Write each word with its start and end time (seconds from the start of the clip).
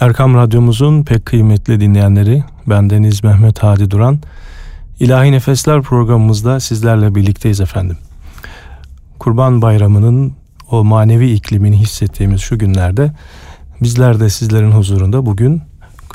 Erkam 0.00 0.34
Radyomuzun 0.34 1.02
pek 1.02 1.26
kıymetli 1.26 1.80
dinleyenleri, 1.80 2.44
bendeniz 2.66 3.24
Mehmet 3.24 3.62
Hadi 3.62 3.90
Duran. 3.90 4.18
İlahi 5.00 5.32
Nefesler 5.32 5.82
programımızda 5.82 6.60
sizlerle 6.60 7.14
birlikteyiz 7.14 7.60
efendim. 7.60 7.96
Kurban 9.18 9.62
Bayramı'nın 9.62 10.32
o 10.70 10.84
manevi 10.84 11.30
iklimini 11.30 11.76
hissettiğimiz 11.76 12.40
şu 12.40 12.58
günlerde 12.58 13.12
bizler 13.82 14.20
de 14.20 14.30
sizlerin 14.30 14.70
huzurunda 14.70 15.26
bugün 15.26 15.62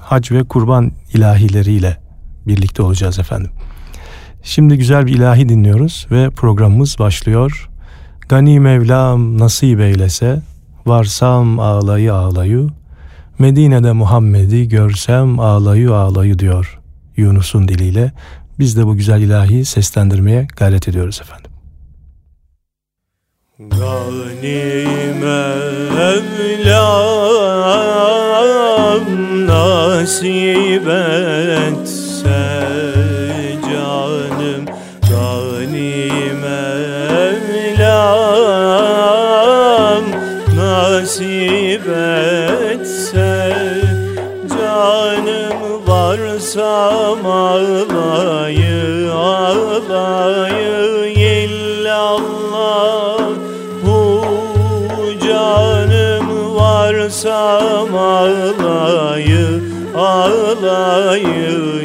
hac 0.02 0.32
ve 0.32 0.44
kurban 0.44 0.92
ilahileriyle 1.14 1.98
birlikte 2.48 2.84
olacağız 2.84 3.20
efendim. 3.20 3.52
Şimdi 4.44 4.78
güzel 4.78 5.06
bir 5.06 5.14
ilahi 5.14 5.50
dinliyoruz 5.50 6.08
ve 6.12 6.30
programımız 6.30 7.00
başlıyor. 7.00 7.70
Gani 8.30 8.60
Mevlam 8.60 9.40
nasip 9.40 9.80
eylese, 9.80 10.42
varsam 10.86 11.60
ağlayı 11.60 12.14
ağlayı, 12.14 12.70
Medine'de 13.42 13.92
Muhammed'i 13.92 14.68
görsem 14.68 15.40
ağlayı 15.40 15.94
ağlayı 15.94 16.40
diyor 16.40 16.80
Yunus'un 17.18 17.68
diliyle. 17.68 18.12
Biz 18.60 18.78
de 18.78 18.86
bu 18.86 18.96
güzel 18.96 19.22
ilahi 19.22 19.66
seslendirmeye 19.66 20.48
gayret 20.58 20.88
ediyoruz 20.88 21.22
efendim. 21.22 21.52
Gani 23.60 24.86
Mevlam 25.22 26.68
nasip 29.48 30.88
etse 31.68 32.71
varsam 46.58 47.26
ağlayı 47.26 49.14
ağlayı 49.14 50.82
illallah 51.16 52.50
bu 53.86 54.26
canım 55.28 56.56
varsam 56.56 57.96
ağlayı 57.96 59.62
ağlayı 59.96 61.81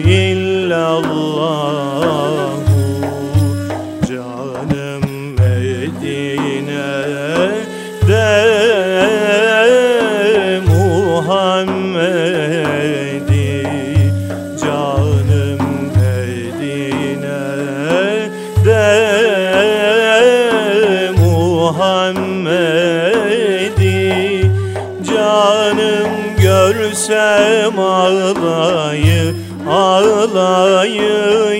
görsem 26.97 27.79
ağlayı 27.79 29.35
ağlayı 29.69 31.55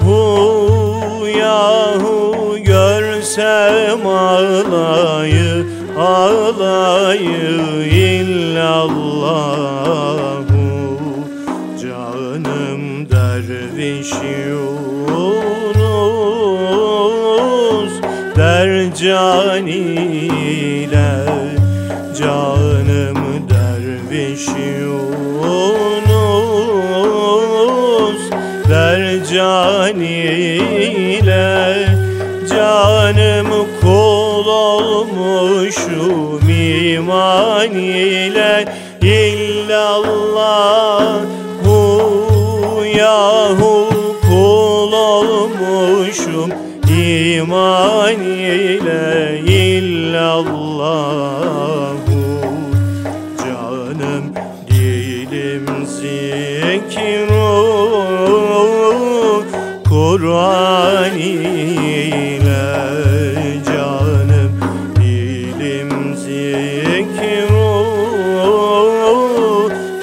Hu 0.00 1.26
yahu 1.38 2.58
görsem 2.64 4.06
ağlayı 4.06 5.66
ağlayı 5.98 7.60
illallah. 7.92 9.40
Canım 11.82 13.10
derviş 13.10 14.12
Yunus 14.48 15.54
dercan 18.36 19.66
ile 19.66 21.20
canım 22.18 22.59
Yunus 24.48 26.20
dercan 28.68 30.00
ile 30.00 31.88
canım 32.50 33.48
kul 33.80 34.46
olmuşum 34.46 36.40
iman 36.50 37.74
ile 37.74 38.64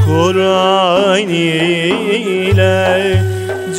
Kur'an 0.06 1.30
ile 1.30 3.22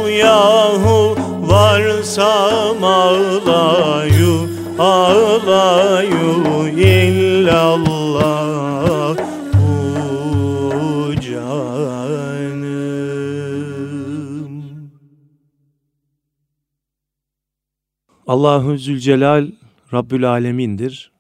yahu 0.09 1.17
varsam 1.41 2.85
ağlayı 2.85 4.35
ağlayı 4.79 6.14
Allahu 18.27 18.79
Zülcelal 18.79 19.51
Rabbül 19.93 20.29
Alemin'dir 20.29 21.11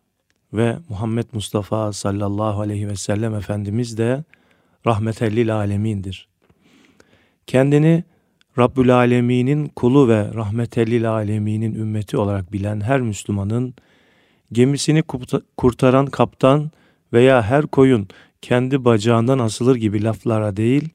ve 0.52 0.76
Muhammed 0.88 1.24
Mustafa 1.32 1.92
sallallahu 1.92 2.60
aleyhi 2.60 2.88
ve 2.88 2.96
sellem 2.96 3.34
Efendimiz 3.34 3.98
de 3.98 4.24
rahmetellil 4.86 5.54
alemindir. 5.54 6.28
Kendini 7.46 8.04
Rabbül 8.58 8.94
Alemin'in 8.94 9.66
kulu 9.66 10.08
ve 10.08 10.34
rahmetellil 10.34 11.10
aleminin 11.10 11.74
ümmeti 11.74 12.16
olarak 12.16 12.52
bilen 12.52 12.80
her 12.80 13.00
Müslümanın 13.00 13.74
gemisini 14.52 15.02
kurtaran 15.56 16.06
kaptan 16.06 16.70
veya 17.12 17.42
her 17.42 17.66
koyun 17.66 18.08
kendi 18.42 18.84
bacağından 18.84 19.38
asılır 19.38 19.76
gibi 19.76 20.04
laflara 20.04 20.56
değil, 20.56 20.88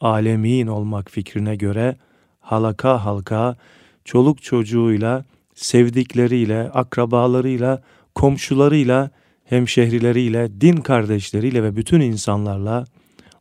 alemin 0.00 0.66
olmak 0.66 1.10
fikrine 1.10 1.56
göre 1.56 1.96
halaka 2.40 3.04
halka, 3.04 3.56
çoluk 4.04 4.42
çocuğuyla, 4.42 5.24
sevdikleriyle, 5.58 6.70
akrabalarıyla, 6.70 7.82
komşularıyla, 8.14 9.10
hemşehrileriyle, 9.44 10.60
din 10.60 10.76
kardeşleriyle 10.76 11.62
ve 11.62 11.76
bütün 11.76 12.00
insanlarla 12.00 12.84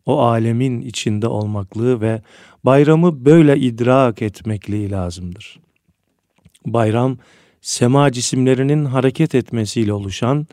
o 0.06 0.22
alemin 0.22 0.82
içinde 0.82 1.28
olmaklığı 1.28 2.02
ve 2.02 2.22
bayramı 2.64 3.26
böyle 3.26 3.58
idrak 3.58 4.22
etmekliği 4.22 4.92
lazımdır. 4.92 5.60
Bayram, 6.66 7.18
sema 7.62 8.12
cisimlerinin 8.12 8.86
hareket 8.86 9.36
etmesiyle 9.36 9.94
oluşan 9.94 10.48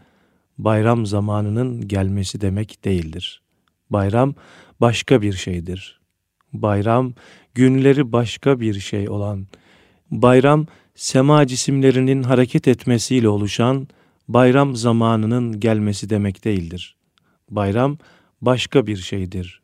bayram 0.59 1.07
zamanının 1.07 1.89
gelmesi 1.89 2.41
demek 2.41 2.85
değildir. 2.85 3.43
Bayram 3.91 4.35
başka 4.81 5.23
bir 5.23 5.33
şeydir. 5.33 6.01
Bayram 6.53 7.13
günleri 7.55 8.13
başka 8.13 8.61
bir 8.61 8.81
şey 8.81 9.09
olan, 9.09 9.47
bayram 10.11 10.67
sema 10.95 11.47
cisimlerinin 11.47 12.23
hareket 12.23 12.69
etmesiyle 12.69 13.29
oluşan 13.29 13.89
bayram 14.29 14.77
zamanının 14.77 15.61
gelmesi 15.61 16.11
demek 16.11 16.45
değildir. 16.45 16.97
Bayram 17.51 17.99
başka 18.41 18.87
bir 18.87 18.97
şeydir. 18.97 19.63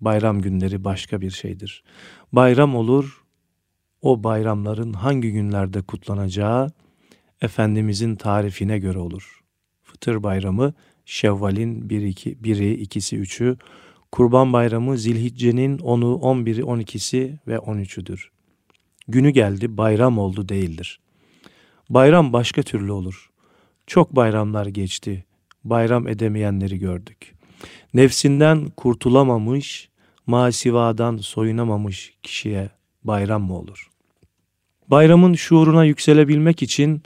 Bayram 0.00 0.42
günleri 0.42 0.84
başka 0.84 1.20
bir 1.20 1.30
şeydir. 1.30 1.84
Bayram 2.32 2.76
olur, 2.76 3.24
o 4.02 4.24
bayramların 4.24 4.92
hangi 4.92 5.32
günlerde 5.32 5.82
kutlanacağı 5.82 6.70
Efendimizin 7.40 8.16
tarifine 8.16 8.78
göre 8.78 8.98
olur. 8.98 9.40
Fıtır 9.82 10.22
bayramı 10.22 10.74
Şevval'in 11.04 11.88
1'i, 11.88 12.86
2'si, 12.86 13.16
3'ü, 13.16 13.56
Kurban 14.12 14.52
Bayramı 14.52 14.98
Zilhicce'nin 14.98 15.78
10'u, 15.78 16.20
11'i, 16.20 16.62
12'si 16.62 17.38
ve 17.46 17.54
13'üdür. 17.54 18.33
Günü 19.08 19.30
geldi, 19.30 19.76
bayram 19.76 20.18
oldu 20.18 20.48
değildir. 20.48 21.00
Bayram 21.90 22.32
başka 22.32 22.62
türlü 22.62 22.92
olur. 22.92 23.30
Çok 23.86 24.16
bayramlar 24.16 24.66
geçti. 24.66 25.24
Bayram 25.64 26.08
edemeyenleri 26.08 26.78
gördük. 26.78 27.34
Nefsinden 27.94 28.70
kurtulamamış, 28.76 29.88
masivadan 30.26 31.16
soyunamamış 31.16 32.14
kişiye 32.22 32.70
bayram 33.04 33.42
mı 33.42 33.58
olur? 33.58 33.90
Bayramın 34.88 35.34
şuuruna 35.34 35.84
yükselebilmek 35.84 36.62
için 36.62 37.02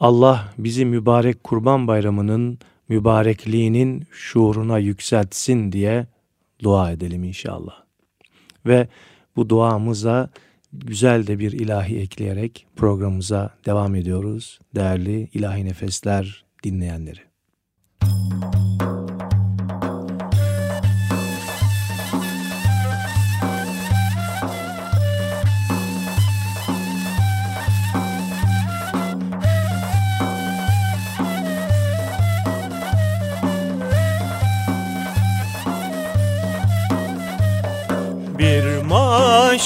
Allah 0.00 0.52
bizi 0.58 0.84
mübarek 0.84 1.44
kurban 1.44 1.88
bayramının 1.88 2.58
mübarekliğinin 2.88 4.06
şuuruna 4.10 4.78
yükseltsin 4.78 5.72
diye 5.72 6.06
dua 6.62 6.90
edelim 6.90 7.24
inşallah. 7.24 7.74
Ve 8.66 8.88
bu 9.36 9.48
duamıza 9.48 10.30
güzel 10.84 11.26
de 11.26 11.38
bir 11.38 11.52
ilahi 11.52 11.98
ekleyerek 11.98 12.66
programımıza 12.76 13.54
devam 13.66 13.94
ediyoruz. 13.94 14.60
Değerli 14.74 15.28
ilahi 15.34 15.64
nefesler 15.64 16.44
dinleyenleri. 16.64 17.20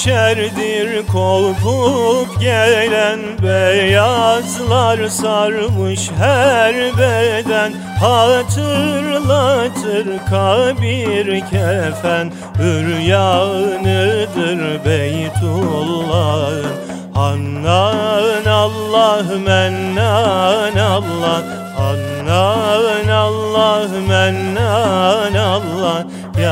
Mahşerdir 0.01 1.07
kopup 1.07 2.39
gelen 2.39 3.19
Beyazlar 3.43 5.07
sarmış 5.07 6.11
her 6.17 6.75
beden. 6.97 7.73
Hatırlatır 7.99 10.07
kabir 10.29 11.39
kefen 11.39 12.31
Üryanıdır 12.59 14.59
Beytullah'ın. 14.85 16.65
Hannan 17.13 18.45
Allah 18.45 19.23
mennan 19.45 20.77
Allah. 20.77 21.43
Hannan 21.77 23.07
Allah 23.07 23.87
mennan 24.07 25.33
Allah 25.33 26.05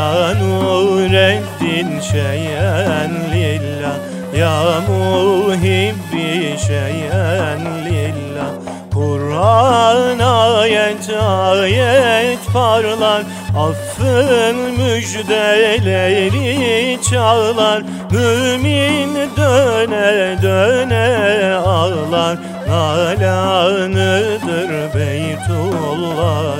Ya 0.09 0.33
Nureddin 0.33 1.99
şeyen 1.99 3.11
lillah. 3.33 3.97
Ya 4.37 4.81
muhibbi 4.87 6.57
şeyen 6.67 7.61
lillah. 7.85 8.51
Kur'an 8.93 10.19
ayet 10.19 11.09
ayet 11.21 12.39
parlar. 12.53 13.21
Affın 13.57 14.55
müjdeleri 14.77 16.99
çağlar 17.09 17.83
Mümin 18.11 19.15
döne 19.37 20.41
döne 20.41 21.55
ağlar. 21.55 22.37
Nalanıdır 22.67 24.71
Beytullah 24.95 26.59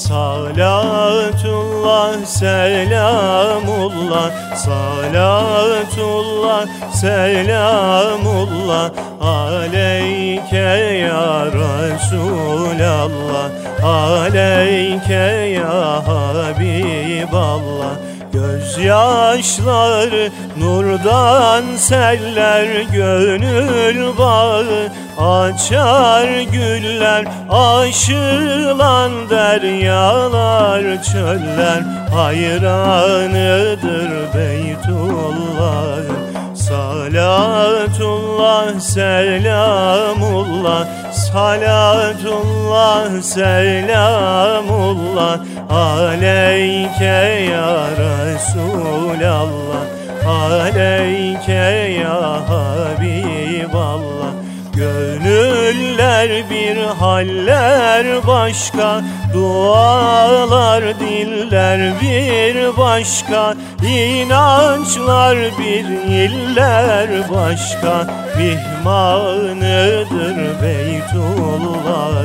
Salatullah 0.00 0.64
selamullah. 2.24 4.32
Salatullah 4.56 6.64
selamullah. 6.88 8.88
Aleyke 9.20 11.04
ya 11.04 11.52
Resulallah. 11.52 13.52
Aleyke 13.84 15.60
ya 15.60 16.00
Habiballah 16.08 18.09
Gözyaşları 18.80 20.30
nurdan 20.58 21.64
seller 21.76 22.82
gönül 22.92 24.18
bağı 24.18 24.88
Açar 25.18 26.40
güller 26.40 27.24
aşılan 27.50 29.30
deryalar 29.30 31.02
çöller 31.02 31.80
Hayranıdır 32.14 34.10
Beytullah 34.34 36.00
Salatullah 36.54 38.00
selamullah 38.80 40.20
Salatullah 41.32 43.22
selamullah 43.22 44.66
Aleyke 45.70 47.46
ya 47.54 47.70
Resulallah 47.94 49.86
Aleyke 50.26 52.02
ya 52.02 52.18
Habiballah. 52.50 54.32
Gönüller 54.74 56.50
bir 56.50 56.76
haller 56.76 58.26
başka 58.26 59.02
Dualar 59.34 61.00
diller 61.00 62.00
bir 62.00 62.76
başka. 62.76 63.54
İnançlar 63.82 65.36
bir 65.36 65.84
iller 66.08 67.08
başka. 67.34 68.06
Mihmanıdır 68.36 70.36
Beytullah. 70.62 72.24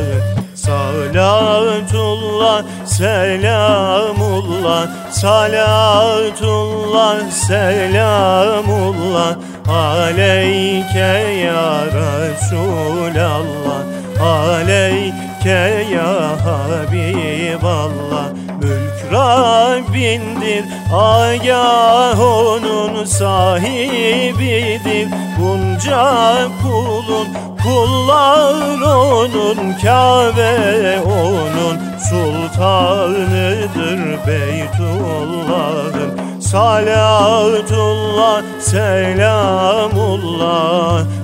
Salatullah, 0.56 2.64
selamullah. 2.86 4.88
Salatullah, 5.12 7.16
selamullah. 7.32 9.36
Aleyke 9.68 11.14
ya 11.46 11.86
Resulallah. 11.86 13.82
Aleyke 14.22 15.25
ya 15.46 16.38
Habiballah. 16.46 18.28
Mülk 18.62 19.00
Rabbindir 19.12 20.64
Agah 20.94 22.20
onun 22.20 23.06
sahibidir. 23.06 25.08
Bunca 25.40 26.48
kulun 26.62 27.28
kullar 27.64 28.82
onun 28.82 29.74
Kabe 29.82 31.00
onun 31.06 31.78
sultanıdır 32.10 34.00
Beytullah'ın 34.28 36.12
Salatullah, 36.56 38.40
selamullah. 38.60 39.68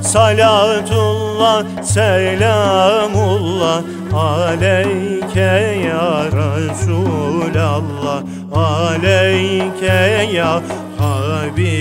Salatullah, 0.03 1.63
selamullah. 1.83 3.79
Aleyke 4.11 5.79
ya 5.88 6.27
Resulallah. 6.35 8.19
Aleyke 8.51 10.27
ya 10.35 10.63
Habiballah. 11.00 11.71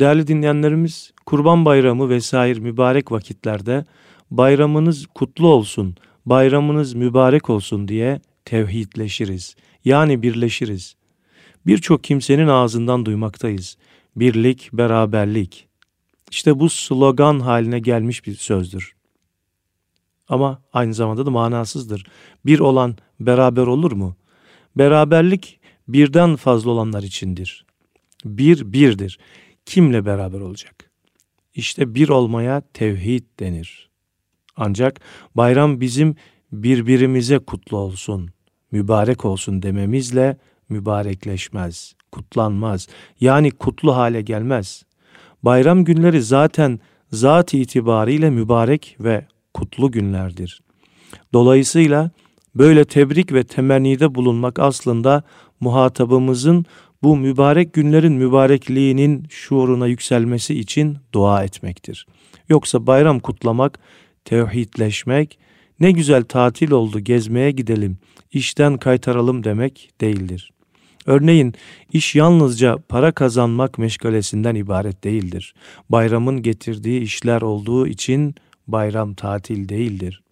Değerli 0.00 0.26
dinleyenlerimiz, 0.26 1.12
Kurban 1.26 1.64
Bayramı 1.64 2.08
vesaire 2.08 2.60
mübarek 2.60 3.12
vakitlerde 3.12 3.84
bayramınız 4.30 5.06
kutlu 5.06 5.48
olsun, 5.48 5.96
bayramınız 6.28 6.94
mübarek 6.94 7.50
olsun 7.50 7.88
diye 7.88 8.20
tevhidleşiriz. 8.44 9.56
Yani 9.84 10.22
birleşiriz. 10.22 10.96
Birçok 11.66 12.04
kimsenin 12.04 12.48
ağzından 12.48 13.06
duymaktayız. 13.06 13.76
Birlik, 14.16 14.70
beraberlik. 14.72 15.68
İşte 16.30 16.60
bu 16.60 16.68
slogan 16.68 17.40
haline 17.40 17.78
gelmiş 17.78 18.26
bir 18.26 18.34
sözdür. 18.34 18.94
Ama 20.28 20.62
aynı 20.72 20.94
zamanda 20.94 21.26
da 21.26 21.30
manasızdır. 21.30 22.06
Bir 22.46 22.58
olan 22.58 22.96
beraber 23.20 23.66
olur 23.66 23.92
mu? 23.92 24.16
Beraberlik 24.76 25.60
birden 25.88 26.36
fazla 26.36 26.70
olanlar 26.70 27.02
içindir. 27.02 27.66
Bir 28.24 28.72
birdir. 28.72 29.18
Kimle 29.66 30.06
beraber 30.06 30.40
olacak? 30.40 30.90
İşte 31.54 31.94
bir 31.94 32.08
olmaya 32.08 32.62
tevhid 32.74 33.24
denir. 33.40 33.87
Ancak 34.58 35.00
bayram 35.34 35.80
bizim 35.80 36.14
birbirimize 36.52 37.38
kutlu 37.38 37.76
olsun, 37.76 38.30
mübarek 38.70 39.24
olsun 39.24 39.62
dememizle 39.62 40.36
mübarekleşmez, 40.68 41.94
kutlanmaz. 42.12 42.88
Yani 43.20 43.50
kutlu 43.50 43.96
hale 43.96 44.22
gelmez. 44.22 44.82
Bayram 45.42 45.84
günleri 45.84 46.22
zaten 46.22 46.80
zat 47.12 47.54
itibariyle 47.54 48.30
mübarek 48.30 48.96
ve 49.00 49.26
kutlu 49.54 49.90
günlerdir. 49.90 50.62
Dolayısıyla 51.32 52.10
böyle 52.54 52.84
tebrik 52.84 53.32
ve 53.32 53.44
temennide 53.44 54.14
bulunmak 54.14 54.58
aslında 54.58 55.22
muhatabımızın 55.60 56.66
bu 57.02 57.16
mübarek 57.16 57.72
günlerin 57.72 58.12
mübarekliğinin 58.12 59.26
şuuruna 59.30 59.86
yükselmesi 59.86 60.58
için 60.58 60.98
dua 61.12 61.44
etmektir. 61.44 62.06
Yoksa 62.48 62.86
bayram 62.86 63.20
kutlamak, 63.20 63.78
tevhidleşmek, 64.28 65.38
ne 65.80 65.90
güzel 65.90 66.24
tatil 66.24 66.70
oldu 66.70 67.00
gezmeye 67.00 67.50
gidelim, 67.50 67.98
işten 68.32 68.76
kaytaralım 68.76 69.44
demek 69.44 69.90
değildir. 70.00 70.52
Örneğin 71.06 71.54
iş 71.92 72.14
yalnızca 72.14 72.76
para 72.88 73.12
kazanmak 73.12 73.78
meşgalesinden 73.78 74.54
ibaret 74.54 75.04
değildir. 75.04 75.54
Bayramın 75.88 76.42
getirdiği 76.42 77.00
işler 77.00 77.42
olduğu 77.42 77.86
için 77.86 78.34
bayram 78.66 79.14
tatil 79.14 79.68
değildir. 79.68 80.22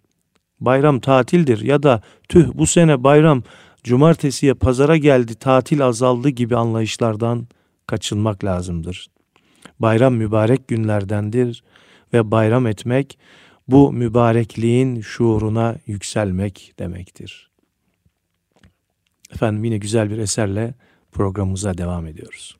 Bayram 0.59 0.99
tatildir 0.99 1.61
ya 1.61 1.83
da 1.83 2.01
tüh 2.29 2.47
bu 2.53 2.67
sene 2.67 3.03
bayram 3.03 3.43
cumartesiye 3.83 4.53
pazara 4.53 4.97
geldi 4.97 5.35
tatil 5.35 5.85
azaldı 5.85 6.29
gibi 6.29 6.55
anlayışlardan 6.55 7.47
kaçınmak 7.87 8.43
lazımdır. 8.43 9.07
Bayram 9.79 10.13
mübarek 10.13 10.67
günlerdendir 10.67 11.63
ve 12.13 12.31
bayram 12.31 12.67
etmek 12.67 13.17
bu 13.67 13.93
mübarekliğin 13.93 15.01
şuuruna 15.01 15.75
yükselmek 15.85 16.73
demektir. 16.79 17.51
Efendim 19.31 19.63
yine 19.63 19.77
güzel 19.77 20.09
bir 20.09 20.17
eserle 20.17 20.73
programımıza 21.11 21.77
devam 21.77 22.07
ediyoruz. 22.07 22.57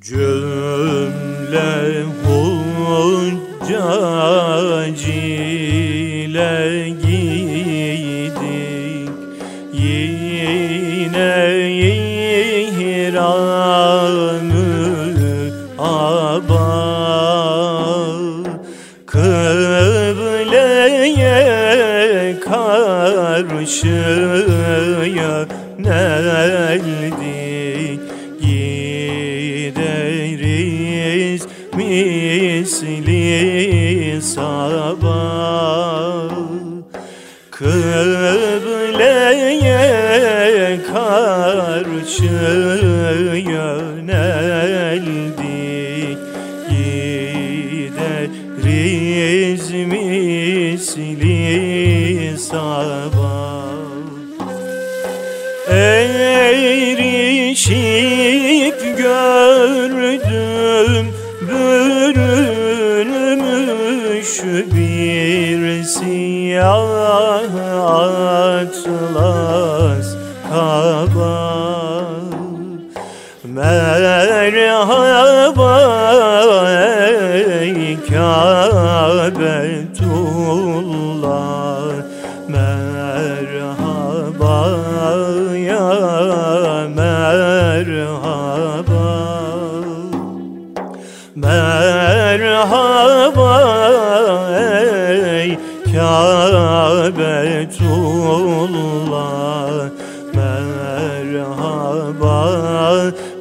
Cümle 0.00 1.72
hocacı 2.24 3.76
ile 5.10 6.88
gidik 6.88 8.38
yine 9.72 11.34
ihramı 12.76 13.16
abad 15.78 16.56
kıbleye 19.06 20.30
karşı 22.40 24.25
the 66.56 66.66
old 66.66 66.85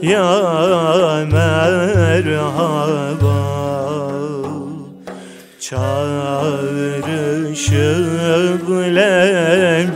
ya 0.05 1.25
merhaba 1.31 2.25
Çağrışıp 5.59 7.05
lebbeyk 8.95 9.91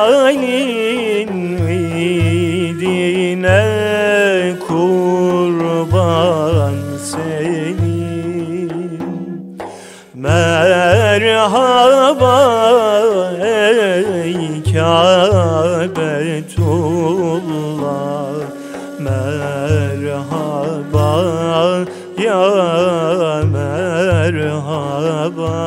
merhaba 24.32 25.60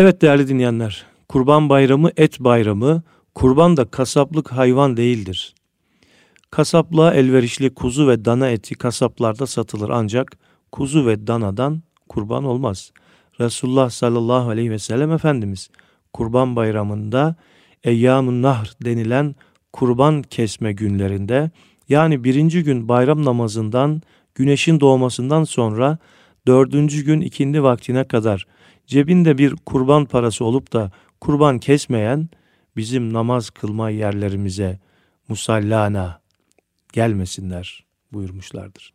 Evet 0.01 0.21
değerli 0.21 0.47
dinleyenler, 0.47 1.05
Kurban 1.29 1.69
Bayramı 1.69 2.11
et 2.17 2.39
bayramı, 2.39 3.03
kurban 3.35 3.77
da 3.77 3.85
kasaplık 3.85 4.51
hayvan 4.51 4.97
değildir. 4.97 5.55
Kasaplığa 6.51 7.13
elverişli 7.13 7.73
kuzu 7.73 8.07
ve 8.07 8.25
dana 8.25 8.49
eti 8.49 8.75
kasaplarda 8.75 9.47
satılır 9.47 9.89
ancak 9.89 10.37
kuzu 10.71 11.05
ve 11.05 11.27
danadan 11.27 11.81
kurban 12.09 12.43
olmaz. 12.43 12.91
Resulullah 13.39 13.89
sallallahu 13.89 14.49
aleyhi 14.49 14.71
ve 14.71 14.79
sellem 14.79 15.11
Efendimiz 15.11 15.69
Kurban 16.13 16.55
Bayramı'nda 16.55 17.35
Eyyam-ı 17.83 18.41
Nahr 18.41 18.73
denilen 18.85 19.35
kurban 19.73 20.21
kesme 20.21 20.73
günlerinde 20.73 21.51
yani 21.89 22.23
birinci 22.23 22.63
gün 22.63 22.87
bayram 22.87 23.25
namazından 23.25 24.01
güneşin 24.35 24.79
doğmasından 24.79 25.43
sonra 25.43 25.97
dördüncü 26.47 27.05
gün 27.05 27.21
ikindi 27.21 27.63
vaktine 27.63 28.03
kadar 28.03 28.47
cebinde 28.91 29.37
bir 29.37 29.55
kurban 29.55 30.05
parası 30.05 30.45
olup 30.45 30.73
da 30.73 30.91
kurban 31.21 31.59
kesmeyen 31.59 32.29
bizim 32.75 33.13
namaz 33.13 33.49
kılma 33.49 33.89
yerlerimize 33.89 34.79
musallana 35.27 36.21
gelmesinler 36.93 37.85
buyurmuşlardır. 38.13 38.93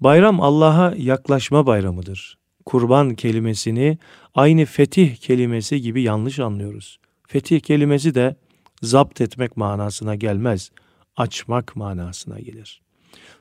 Bayram 0.00 0.40
Allah'a 0.40 0.94
yaklaşma 0.96 1.66
bayramıdır. 1.66 2.38
Kurban 2.64 3.14
kelimesini 3.14 3.98
aynı 4.34 4.64
fetih 4.64 5.16
kelimesi 5.16 5.80
gibi 5.80 6.02
yanlış 6.02 6.38
anlıyoruz. 6.38 6.98
Fetih 7.26 7.60
kelimesi 7.60 8.14
de 8.14 8.36
zapt 8.82 9.20
etmek 9.20 9.56
manasına 9.56 10.14
gelmez, 10.14 10.70
açmak 11.16 11.76
manasına 11.76 12.40
gelir. 12.40 12.82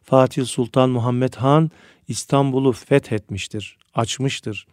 Fatih 0.04 0.46
Sultan 0.46 0.90
Muhammed 0.90 1.34
Han 1.34 1.72
İstanbul'u 2.08 2.72
fethetmiştir, 2.72 3.78
açmıştır, 3.94 4.68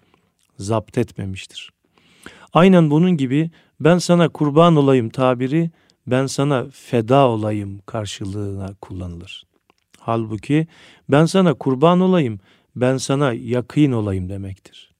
zapt 0.59 0.99
etmemiştir. 0.99 1.71
Aynen 2.53 2.90
bunun 2.90 3.17
gibi 3.17 3.51
ben 3.81 3.99
sana 3.99 4.29
kurban 4.29 4.77
olayım 4.77 5.09
tabiri 5.09 5.71
ben 6.07 6.27
sana 6.27 6.67
feda 6.73 7.29
olayım 7.29 7.81
karşılığına 7.87 8.75
kullanılır. 8.81 9.45
Halbuki 9.99 10.67
ben 11.09 11.27
sana 11.27 11.55
kurban 11.55 12.01
olayım, 12.01 12.40
ben 12.77 12.97
sana 12.97 13.33
yakın 13.33 13.93
olayım 13.93 14.29
demektir. 14.29 14.95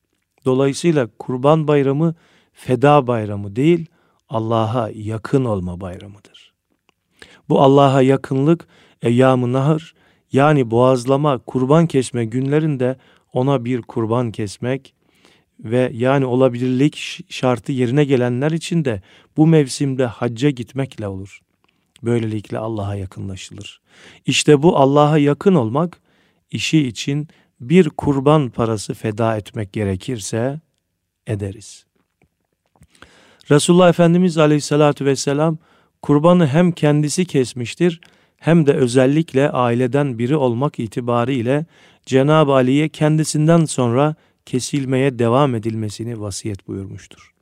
Dolayısıyla 0.45 1.09
kurban 1.19 1.69
bayramı 1.69 2.15
feda 2.53 3.07
bayramı 3.07 3.57
değil, 3.57 3.87
Allah'a 4.29 4.91
yakın 4.95 5.45
olma 5.45 5.81
bayramıdır. 5.81 6.53
Bu 7.49 7.61
Allah'a 7.61 8.03
yakınlık 8.03 8.67
eyyam-ı 9.03 9.53
nahır 9.53 9.95
yani 10.33 10.71
boğazlama, 10.71 11.39
kurban 11.39 11.87
kesme 11.87 12.25
günlerinde 12.25 12.97
ona 13.33 13.65
bir 13.65 13.83
kurban 13.83 14.33
kesmek 14.33 14.95
ve 15.61 15.91
yani 15.95 16.27
olabilirlik 16.27 17.21
şartı 17.29 17.73
yerine 17.73 18.05
gelenler 18.05 18.51
için 18.51 18.85
de 18.85 19.03
bu 19.37 19.47
mevsimde 19.47 20.07
hacca 20.07 20.51
gitmekle 20.51 21.09
olur. 21.09 21.41
Böylelikle 22.03 22.59
Allah'a 22.59 22.95
yakınlaşılır. 22.95 23.81
İşte 24.27 24.63
bu 24.63 24.77
Allah'a 24.77 25.19
yakın 25.19 25.55
olmak, 25.55 26.01
işi 26.51 26.87
için 26.87 27.29
bir 27.61 27.91
kurban 27.91 28.51
parası 28.51 28.95
feda 28.95 29.37
etmek 29.37 29.73
gerekirse 29.73 30.61
ederiz. 31.27 31.85
Resulullah 33.51 33.89
Efendimiz 33.89 34.39
Aleyhisselatü 34.39 35.05
Vesselam 35.05 35.59
kurbanı 36.03 36.47
hem 36.47 36.73
kendisi 36.73 37.25
kesmiştir 37.25 38.01
hem 38.37 38.67
de 38.67 38.73
özellikle 38.73 39.51
aileden 39.51 40.19
biri 40.19 40.37
olmak 40.37 40.79
itibariyle 40.79 41.67
Cenab-ı 42.07 42.53
Ali'ye 42.53 42.89
kendisinden 42.89 43.65
sonra 43.65 44.15
kesilmeye 44.47 45.19
devam 45.19 45.55
edilmesini 45.55 46.21
vasiyet 46.21 46.69
buyurmuştur. 46.69 47.35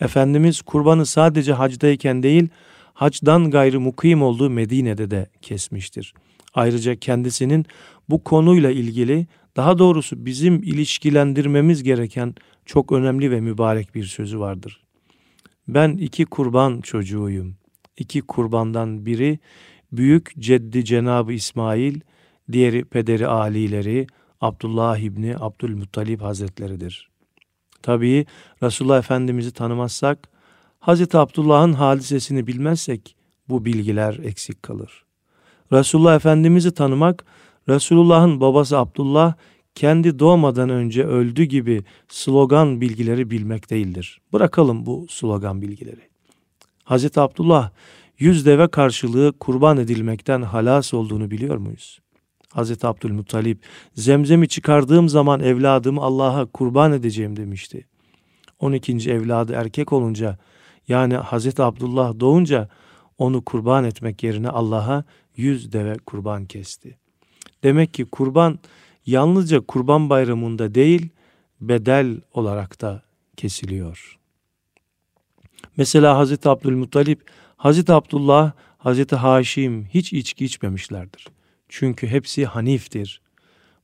Efendimiz 0.00 0.62
kurbanı 0.62 1.06
sadece 1.06 1.52
hacdayken 1.52 2.22
değil, 2.22 2.48
hacdan 2.94 3.50
gayrı 3.50 3.80
mukim 3.80 4.22
olduğu 4.22 4.50
Medine'de 4.50 5.10
de 5.10 5.30
kesmiştir. 5.42 6.14
Ayrıca 6.54 6.96
kendisinin 6.96 7.66
bu 8.08 8.24
konuyla 8.24 8.70
ilgili 8.70 9.26
daha 9.56 9.78
doğrusu 9.78 10.26
bizim 10.26 10.62
ilişkilendirmemiz 10.62 11.82
gereken 11.82 12.34
çok 12.66 12.92
önemli 12.92 13.30
ve 13.30 13.40
mübarek 13.40 13.94
bir 13.94 14.04
sözü 14.04 14.40
vardır. 14.40 14.84
Ben 15.68 15.90
iki 15.90 16.24
kurban 16.24 16.80
çocuğuyum. 16.80 17.56
İki 17.96 18.20
kurbandan 18.20 19.06
biri 19.06 19.38
büyük 19.92 20.32
ceddi 20.38 20.84
Cenabı 20.84 21.32
İsmail, 21.32 22.00
diğeri 22.52 22.84
pederi 22.84 23.26
alileri 23.26 24.06
Abdullah 24.40 24.98
İbni 24.98 25.36
Abdülmuttalib 25.40 26.20
Hazretleridir. 26.20 27.10
Tabii 27.82 28.26
Resulullah 28.62 28.98
Efendimiz'i 28.98 29.52
tanımazsak, 29.52 30.28
Hazreti 30.80 31.18
Abdullah'ın 31.18 31.72
hadisesini 31.72 32.46
bilmezsek 32.46 33.16
bu 33.48 33.64
bilgiler 33.64 34.18
eksik 34.22 34.62
kalır. 34.62 35.04
Resulullah 35.72 36.16
Efendimiz'i 36.16 36.74
tanımak, 36.74 37.24
Resulullah'ın 37.68 38.40
babası 38.40 38.78
Abdullah 38.78 39.34
kendi 39.74 40.18
doğmadan 40.18 40.68
önce 40.68 41.04
öldü 41.04 41.44
gibi 41.44 41.84
slogan 42.08 42.80
bilgileri 42.80 43.30
bilmek 43.30 43.70
değildir. 43.70 44.20
Bırakalım 44.32 44.86
bu 44.86 45.06
slogan 45.10 45.62
bilgileri. 45.62 46.00
Hazreti 46.84 47.20
Abdullah 47.20 47.70
yüz 48.18 48.46
deve 48.46 48.68
karşılığı 48.68 49.32
kurban 49.32 49.76
edilmekten 49.78 50.42
halas 50.42 50.94
olduğunu 50.94 51.30
biliyor 51.30 51.56
muyuz? 51.56 52.00
Hazreti 52.52 52.86
Abdülmuttalip 52.86 53.64
zemzemi 53.94 54.48
çıkardığım 54.48 55.08
zaman 55.08 55.40
evladımı 55.40 56.00
Allah'a 56.00 56.46
kurban 56.46 56.92
edeceğim 56.92 57.36
demişti. 57.36 57.86
12. 58.58 59.10
evladı 59.10 59.52
erkek 59.52 59.92
olunca 59.92 60.38
yani 60.88 61.14
Hazreti 61.14 61.62
Abdullah 61.62 62.20
doğunca 62.20 62.68
onu 63.18 63.44
kurban 63.44 63.84
etmek 63.84 64.22
yerine 64.22 64.48
Allah'a 64.48 65.04
yüz 65.36 65.72
deve 65.72 65.96
kurban 65.98 66.46
kesti. 66.46 66.98
Demek 67.62 67.94
ki 67.94 68.04
kurban 68.04 68.58
yalnızca 69.06 69.60
kurban 69.60 70.10
bayramında 70.10 70.74
değil 70.74 71.08
bedel 71.60 72.20
olarak 72.32 72.80
da 72.80 73.02
kesiliyor. 73.36 74.18
Mesela 75.76 76.18
Hazreti 76.18 76.48
Abdülmuttalip, 76.48 77.30
Hazreti 77.56 77.92
Abdullah, 77.92 78.52
Hazreti 78.78 79.16
Haşim 79.16 79.84
hiç 79.84 80.12
içki 80.12 80.44
içmemişlerdir. 80.44 81.26
Çünkü 81.72 82.06
hepsi 82.06 82.46
Hanif'tir. 82.46 83.20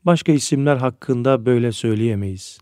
Başka 0.06 0.32
isimler 0.32 0.76
hakkında 0.76 1.46
böyle 1.46 1.72
söyleyemeyiz. 1.72 2.58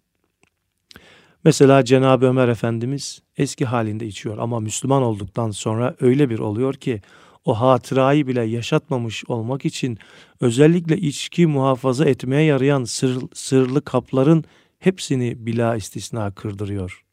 Mesela 1.45 1.85
Cenab-ı 1.85 2.27
Ömer 2.27 2.49
Efendimiz 2.49 3.23
eski 3.37 3.65
halinde 3.65 4.07
içiyor 4.07 4.39
ama 4.39 4.61
Müslüman 4.61 5.03
olduktan 5.03 5.51
sonra 5.51 5.97
öyle 6.01 6.31
bir 6.31 6.39
oluyor 6.39 6.75
ki 6.75 7.01
o 7.45 7.61
hatırayı 7.61 8.27
bile 8.27 8.43
yaşatmamış 8.43 9.25
olmak 9.29 9.65
için 9.65 9.99
özellikle 10.41 10.97
içki 10.97 11.47
muhafaza 11.47 12.05
etmeye 12.05 12.43
yarayan 12.43 12.85
sır, 12.85 13.23
sırlı 13.35 13.83
kapların 13.85 14.45
hepsini 14.79 15.47
bila 15.47 15.77
istisna 15.77 16.31
kırdırıyor. 16.31 17.05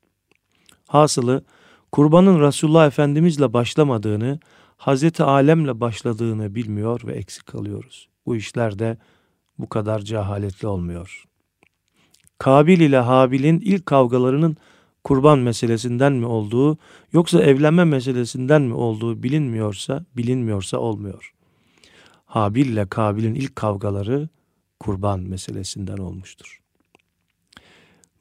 Hasılı 0.88 1.44
kurbanın 1.92 2.42
Resulullah 2.42 2.88
Efendimizle 2.88 3.54
başlamadığını, 3.54 4.40
Hazreti 4.82 5.24
Alem'le 5.24 5.80
başladığını 5.80 6.56
bilmiyor 6.56 7.02
ve 7.06 7.14
eksik 7.14 7.46
kalıyoruz. 7.46 8.10
Bu 8.26 8.36
işler 8.36 8.80
de 8.80 8.98
bu 9.60 9.70
kadar 9.70 10.00
cehaletli 10.00 10.68
olmuyor. 10.68 11.26
Kabil 12.38 12.80
ile 12.80 12.98
Habil'in 12.98 13.60
ilk 13.60 13.86
kavgalarının 13.86 14.58
kurban 15.04 15.40
meselesinden 15.40 16.14
mi 16.14 16.26
olduğu 16.26 16.78
yoksa 17.14 17.42
evlenme 17.42 17.84
meselesinden 17.84 18.62
mi 18.62 18.74
olduğu 18.74 19.24
bilinmiyorsa 19.24 20.06
bilinmiyorsa 20.18 20.78
olmuyor. 20.78 21.34
Habil 22.26 22.66
ile 22.66 22.88
Kabil'in 22.88 23.36
ilk 23.36 23.56
kavgaları 23.56 24.30
kurban 24.80 25.20
meselesinden 25.20 25.98
olmuştur. 25.98 26.61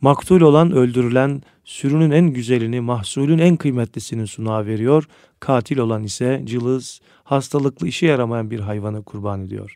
Maktul 0.00 0.40
olan 0.40 0.72
öldürülen 0.72 1.42
sürünün 1.64 2.10
en 2.10 2.26
güzelini, 2.26 2.80
mahsulün 2.80 3.38
en 3.38 3.56
kıymetlisini 3.56 4.26
sunağa 4.26 4.66
veriyor. 4.66 5.08
Katil 5.40 5.78
olan 5.78 6.04
ise 6.04 6.42
cılız, 6.44 7.00
hastalıklı 7.24 7.88
işe 7.88 8.06
yaramayan 8.06 8.50
bir 8.50 8.60
hayvanı 8.60 9.02
kurban 9.02 9.42
ediyor. 9.42 9.74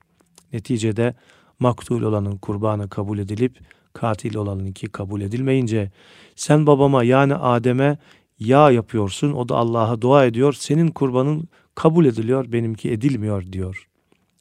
Neticede 0.52 1.14
maktul 1.58 2.02
olanın 2.02 2.36
kurbanı 2.36 2.88
kabul 2.88 3.18
edilip 3.18 3.60
katil 3.92 4.36
olanınki 4.36 4.86
kabul 4.86 5.20
edilmeyince 5.20 5.90
sen 6.36 6.66
babama 6.66 7.04
yani 7.04 7.34
Adem'e 7.34 7.98
ya 8.38 8.70
yapıyorsun 8.70 9.32
o 9.32 9.48
da 9.48 9.56
Allah'a 9.56 10.00
dua 10.02 10.24
ediyor 10.24 10.52
senin 10.52 10.88
kurbanın 10.88 11.48
kabul 11.74 12.04
ediliyor 12.04 12.52
benimki 12.52 12.92
edilmiyor 12.92 13.52
diyor. 13.52 13.88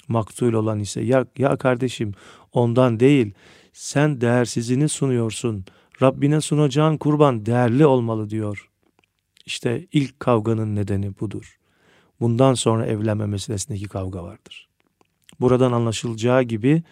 Maktul 0.07 0.53
olan 0.53 0.79
ise 0.79 1.01
ya, 1.01 1.25
ya 1.37 1.55
kardeşim 1.55 2.11
ondan 2.53 2.99
değil 2.99 3.33
sen 3.73 4.21
değersizini 4.21 4.89
sunuyorsun. 4.89 5.65
Rabbine 6.01 6.41
sunacağın 6.41 6.97
kurban 6.97 7.45
değerli 7.45 7.85
olmalı 7.85 8.29
diyor. 8.29 8.69
İşte 9.45 9.87
ilk 9.91 10.19
kavganın 10.19 10.75
nedeni 10.75 11.19
budur. 11.19 11.59
Bundan 12.19 12.53
sonra 12.53 12.85
evlenme 12.85 13.25
meselesindeki 13.25 13.85
kavga 13.85 14.23
vardır. 14.23 14.69
Buradan 15.39 15.71
anlaşılacağı 15.71 16.43
gibi 16.43 16.83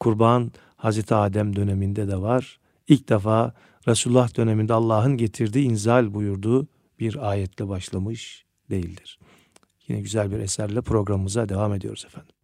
kurban 0.00 0.52
Hazreti 0.76 1.14
Adem 1.14 1.56
döneminde 1.56 2.08
de 2.08 2.16
var. 2.16 2.60
İlk 2.88 3.08
defa 3.08 3.54
Resulullah 3.88 4.36
döneminde 4.36 4.72
Allah'ın 4.72 5.16
getirdiği 5.16 5.64
inzal 5.64 6.14
buyurduğu 6.14 6.66
bir 7.00 7.30
ayetle 7.30 7.68
başlamış 7.68 8.44
değildir. 8.70 9.18
Yine 9.88 10.00
güzel 10.00 10.30
bir 10.30 10.38
eserle 10.38 10.80
programımıza 10.80 11.48
devam 11.48 11.74
ediyoruz 11.74 12.04
efendim. 12.06 12.34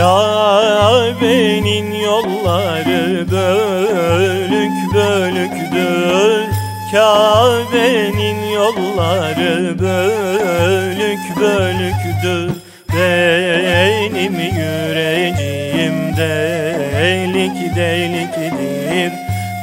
Kabe'nin 0.00 1.92
yolları 1.92 3.30
bölük 3.30 4.94
bölüktür 4.94 6.46
Kabe'nin 6.92 8.50
yolları 8.50 9.78
bölük 9.78 11.40
bölüktür 11.40 12.52
Benim 12.88 14.40
yüreğim 14.40 16.16
delik 16.16 17.76
delikdir 17.76 19.12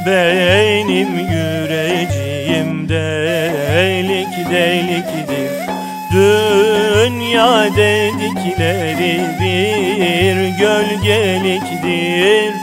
Benim 0.05 1.19
yüreğim 1.19 2.89
delik 2.89 4.51
delikdir 4.51 6.66
Dünya 7.37 7.75
dedikleri 7.75 9.15
bir 9.39 10.37
gölgeliktir. 10.59 12.53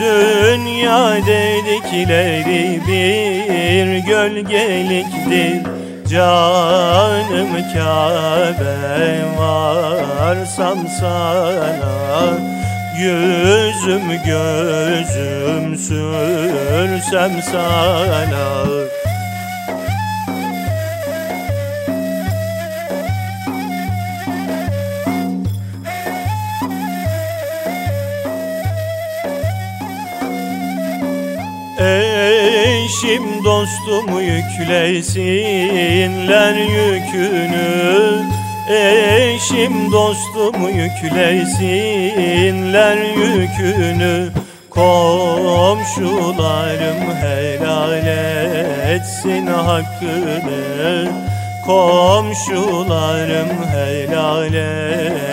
Dünya 0.00 1.16
dedikleri 1.26 2.80
bir 2.88 3.98
gölgeliktir. 4.06 5.62
Canım 6.10 7.52
Kabe 7.74 9.22
varsam 9.38 10.78
sana 11.00 12.38
Yüzüm 12.98 14.08
gözüm 14.26 15.76
sürsem 15.76 17.32
sana 17.42 18.99
Eşim 31.80 33.44
dostum 33.44 34.20
yüklesinler 34.20 36.54
yükünü. 36.54 38.22
Eşim 38.70 39.92
dostum 39.92 40.68
yüklesinler 40.68 42.96
yükünü. 42.96 44.30
Komşularım 44.70 45.94
helal 47.14 48.06
etsin 48.90 49.46
hakkını. 49.46 51.08
Komşularım 51.66 53.48
helal 53.72 54.54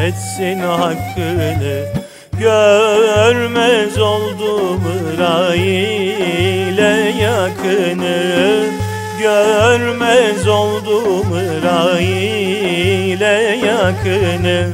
etsin 0.01 0.59
hakkını 0.59 1.96
Görmez 2.39 3.97
oldum 3.97 4.81
ile 5.55 7.13
yakını. 7.21 8.65
Görmez 9.19 10.47
oldum 10.47 11.37
ile 11.99 13.59
yakını. 13.65 14.73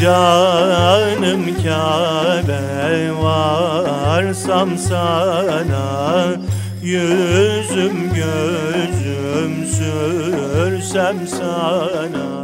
Canım 0.00 1.44
Kabe 1.64 3.12
varsam 3.22 4.78
sana 4.78 6.28
Yüzüm 6.82 8.10
gözüm 8.14 9.66
sürsem 9.66 11.16
sana 11.26 12.41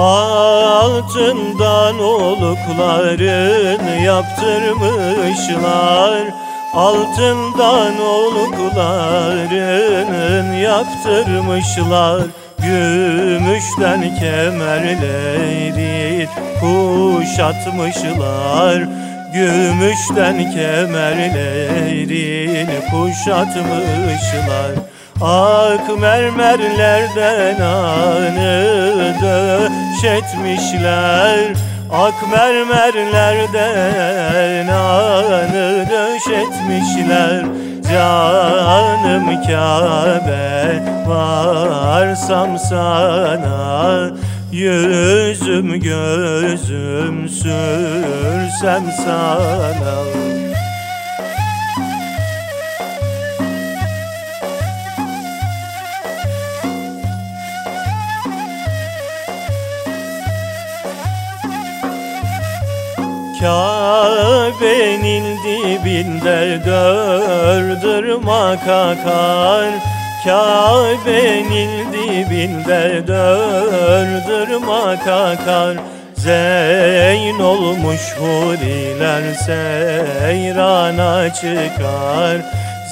Altından 0.00 1.98
olukların 1.98 3.84
yaptırmışlar. 4.04 6.22
Altından 6.74 8.00
olukların 8.00 9.32
yaptırmışlar. 10.52 12.22
Gümüşten 12.58 14.16
kemerleri 14.20 16.28
kuşatmışlar. 16.60 18.78
Gümüşten 19.34 20.52
kemerlerini 20.52 22.66
kuşatmışlar. 22.90 24.70
Ak 25.22 26.00
mermerlerden 26.00 27.60
anı 27.60 28.69
döşetmişler 30.00 31.52
Ak 31.92 32.14
mermerlerden 32.30 34.68
anı 34.68 35.86
döşetmişler. 35.90 37.44
Canım 37.92 39.42
Kabe 39.42 40.82
varsam 41.06 42.58
sana 42.58 44.10
Yüzüm 44.52 45.80
gözüm 45.80 47.28
sürsem 47.28 48.84
sana 49.04 50.39
Kabe'nin 63.40 65.24
dibinde 65.44 66.60
dördürmak 66.66 68.68
akar 68.68 69.70
Kabe'nin 70.24 71.92
dibinde 71.92 73.06
dördürmak 73.06 75.06
akar 75.06 75.76
Zeyn 76.14 77.40
olmuş 77.40 78.16
huriler 78.18 79.34
seyrana 79.34 81.34
çıkar. 81.34 82.36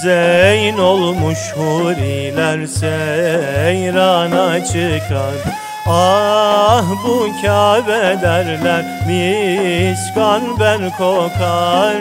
Zeyn 0.02 0.78
olmuş 0.78 1.38
huriler 1.56 2.66
seyrana 2.66 4.64
çıkar 4.64 5.67
Ah 5.90 6.84
bu 7.04 7.28
Kabe 7.42 8.20
derler 8.22 8.84
miskan 9.06 10.42
ben 10.60 10.90
kokar. 10.90 11.96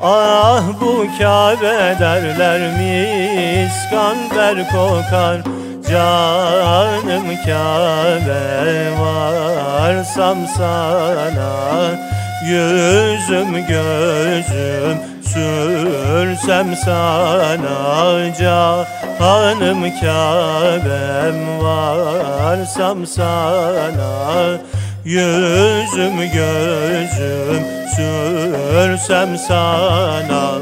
Ah 0.00 0.62
bu 0.80 1.06
Kabe 1.18 1.96
derler 2.00 2.60
miskan 2.78 4.16
ber 4.36 4.68
kokar. 4.68 5.40
Canım 5.90 7.36
Kabe 7.46 8.90
varsam 9.00 10.38
sana. 10.56 11.50
Yüzüm 12.44 13.66
gözüm 13.66 14.98
sürsem 15.32 16.76
sana 16.76 18.34
Canım 18.38 19.80
Kabe'm 20.00 21.60
varsam 21.62 23.06
sana 23.06 24.60
Yüzüm 25.04 26.16
gözüm 26.16 27.64
sürsem 27.96 29.38
sana 29.38 30.60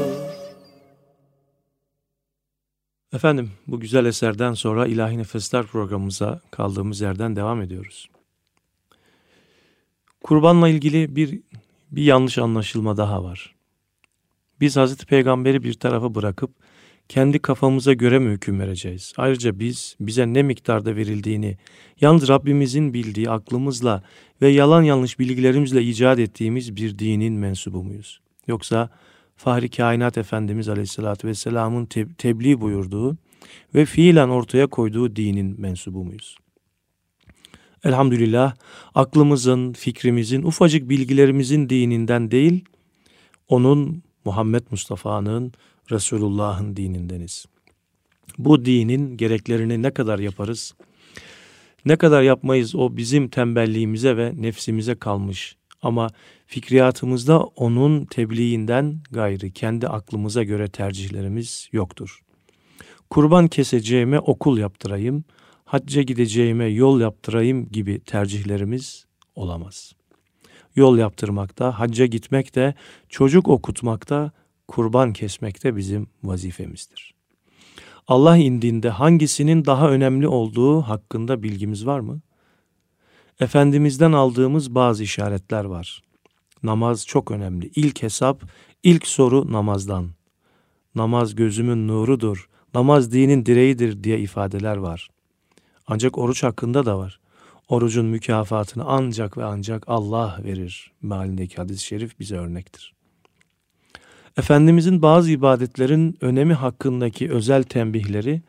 Efendim 3.13 3.51
bu 3.67 3.79
güzel 3.79 4.05
eserden 4.05 4.53
sonra 4.53 4.87
İlahi 4.87 5.17
Nefesler 5.17 5.65
programımıza 5.65 6.41
kaldığımız 6.51 7.01
yerden 7.01 7.35
devam 7.35 7.61
ediyoruz. 7.61 8.09
Kurbanla 10.23 10.69
ilgili 10.69 11.15
bir 11.15 11.41
bir 11.91 12.03
yanlış 12.03 12.37
anlaşılma 12.37 12.97
daha 12.97 13.23
var. 13.23 13.58
Biz 14.61 14.77
Hazreti 14.77 15.05
Peygamber'i 15.05 15.63
bir 15.63 15.73
tarafa 15.73 16.15
bırakıp 16.15 16.51
kendi 17.09 17.39
kafamıza 17.39 17.93
göre 17.93 18.19
mi 18.19 18.31
hüküm 18.31 18.59
vereceğiz? 18.59 19.13
Ayrıca 19.17 19.59
biz 19.59 19.95
bize 19.99 20.33
ne 20.33 20.43
miktarda 20.43 20.95
verildiğini 20.95 21.57
yalnız 22.01 22.29
Rabbimizin 22.29 22.93
bildiği 22.93 23.29
aklımızla 23.29 24.03
ve 24.41 24.49
yalan 24.49 24.83
yanlış 24.83 25.19
bilgilerimizle 25.19 25.83
icat 25.83 26.19
ettiğimiz 26.19 26.75
bir 26.75 26.99
dinin 26.99 27.33
mensubu 27.33 27.83
muyuz? 27.83 28.21
Yoksa 28.47 28.89
Fahri 29.35 29.69
Kainat 29.69 30.17
Efendimiz 30.17 30.69
Aleyhisselatü 30.69 31.27
Vesselam'ın 31.27 31.85
te 31.85 32.07
tebliğ 32.17 32.61
buyurduğu 32.61 33.17
ve 33.75 33.85
fiilen 33.85 34.29
ortaya 34.29 34.67
koyduğu 34.67 35.15
dinin 35.15 35.61
mensubu 35.61 36.03
muyuz? 36.03 36.37
Elhamdülillah 37.83 38.55
aklımızın, 38.95 39.73
fikrimizin, 39.73 40.43
ufacık 40.43 40.89
bilgilerimizin 40.89 41.69
dininden 41.69 42.31
değil, 42.31 42.65
onun 43.47 44.03
Muhammed 44.29 44.63
Mustafa'nın, 44.71 45.51
Resulullah'ın 45.91 46.75
dinindeniz. 46.75 47.45
Bu 48.37 48.65
dinin 48.65 49.17
gereklerini 49.17 49.81
ne 49.81 49.91
kadar 49.91 50.19
yaparız? 50.19 50.73
Ne 51.85 51.95
kadar 51.95 52.21
yapmayız 52.21 52.75
o 52.75 52.97
bizim 52.97 53.29
tembelliğimize 53.29 54.17
ve 54.17 54.33
nefsimize 54.35 54.95
kalmış. 54.95 55.55
Ama 55.81 56.07
fikriyatımızda 56.45 57.39
onun 57.39 58.05
tebliğinden 58.05 58.99
gayrı 59.11 59.49
kendi 59.49 59.87
aklımıza 59.87 60.43
göre 60.43 60.67
tercihlerimiz 60.67 61.69
yoktur. 61.71 62.19
Kurban 63.09 63.47
keseceğime 63.47 64.19
okul 64.19 64.57
yaptırayım, 64.57 65.23
hacca 65.65 66.01
gideceğime 66.01 66.65
yol 66.65 67.01
yaptırayım 67.01 67.69
gibi 67.69 67.99
tercihlerimiz 67.99 69.05
olamaz. 69.35 69.98
Yol 70.79 70.97
yaptırmakta, 70.97 71.79
hacca 71.79 72.05
gitmekte, 72.05 72.73
çocuk 73.09 73.47
okutmakta, 73.47 74.31
kurban 74.67 75.13
kesmekte 75.13 75.75
bizim 75.75 76.07
vazifemizdir. 76.23 77.13
Allah 78.07 78.37
indinde 78.37 78.89
hangisinin 78.89 79.65
daha 79.65 79.89
önemli 79.89 80.27
olduğu 80.27 80.81
hakkında 80.81 81.43
bilgimiz 81.43 81.85
var 81.85 81.99
mı? 81.99 82.21
Efendimiz'den 83.39 84.11
aldığımız 84.11 84.75
bazı 84.75 85.03
işaretler 85.03 85.63
var. 85.63 86.01
Namaz 86.63 87.07
çok 87.07 87.31
önemli. 87.31 87.71
İlk 87.75 88.03
hesap, 88.03 88.43
ilk 88.83 89.07
soru 89.07 89.51
namazdan. 89.51 90.09
Namaz 90.95 91.35
gözümün 91.35 91.87
nurudur, 91.87 92.49
namaz 92.73 93.11
dinin 93.11 93.45
direğidir 93.45 94.03
diye 94.03 94.19
ifadeler 94.19 94.77
var. 94.77 95.09
Ancak 95.87 96.17
oruç 96.17 96.43
hakkında 96.43 96.85
da 96.85 96.97
var. 96.97 97.18
Orucun 97.69 98.05
mükafatını 98.05 98.83
ancak 98.87 99.37
ve 99.37 99.43
ancak 99.43 99.83
Allah 99.87 100.39
verir. 100.43 100.91
Mealindeki 101.01 101.55
hadis-i 101.55 101.85
şerif 101.85 102.19
bize 102.19 102.35
örnektir. 102.35 102.93
Efendimizin 104.37 105.01
bazı 105.01 105.31
ibadetlerin 105.31 106.17
önemi 106.21 106.53
hakkındaki 106.53 107.31
özel 107.31 107.63
tembihleri 107.63 108.41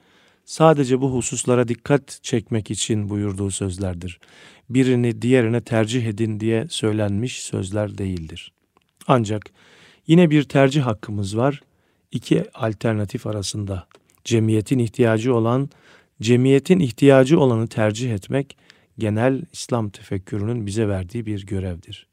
sadece 0.45 1.01
bu 1.01 1.15
hususlara 1.15 1.69
dikkat 1.69 2.19
çekmek 2.23 2.71
için 2.71 3.09
buyurduğu 3.09 3.51
sözlerdir. 3.51 4.21
Birini 4.71 5.23
diğerine 5.23 5.61
tercih 5.61 6.07
edin 6.07 6.41
diye 6.41 6.67
söylenmiş 6.69 7.41
sözler 7.41 7.99
değildir. 7.99 8.53
Ancak 9.07 9.51
yine 10.07 10.31
bir 10.31 10.43
tercih 10.43 10.83
hakkımız 10.83 11.37
var. 11.37 11.61
İki 12.13 12.45
alternatif 12.55 13.27
arasında 13.27 13.87
cemiyetin 14.25 14.79
ihtiyacı 14.79 15.35
olan, 15.35 15.71
cemiyetin 16.23 16.79
ihtiyacı 16.79 17.41
olanı 17.41 17.69
tercih 17.69 18.15
etmek 18.15 18.57
genel 19.01 19.43
İslam 19.53 19.91
tefekkürünün 19.91 20.67
bize 20.67 20.89
verdiği 20.89 21.27
bir 21.27 21.47
görevdir. 21.47 22.07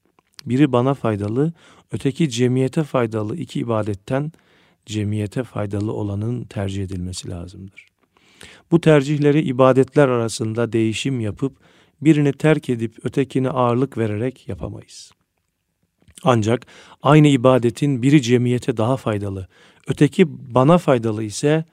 Biri 0.45 0.71
bana 0.71 0.93
faydalı, 0.93 1.53
öteki 1.91 2.29
cemiyete 2.29 2.83
faydalı 2.83 3.37
iki 3.37 3.59
ibadetten 3.59 4.31
cemiyete 4.85 5.43
faydalı 5.43 5.93
olanın 5.93 6.43
tercih 6.43 6.83
edilmesi 6.83 7.29
lazımdır. 7.29 7.87
Bu 8.71 8.81
tercihleri 8.81 9.41
ibadetler 9.41 10.07
arasında 10.07 10.73
değişim 10.73 11.19
yapıp 11.19 11.57
birini 12.01 12.33
terk 12.33 12.69
edip 12.69 13.05
ötekine 13.05 13.49
ağırlık 13.49 13.97
vererek 13.97 14.47
yapamayız. 14.47 15.11
Ancak 16.23 16.65
aynı 17.03 17.27
ibadetin 17.27 18.01
biri 18.01 18.21
cemiyete 18.21 18.77
daha 18.77 18.97
faydalı, 18.97 19.47
öteki 19.87 20.53
bana 20.55 20.77
faydalı 20.77 21.23
ise 21.23 21.65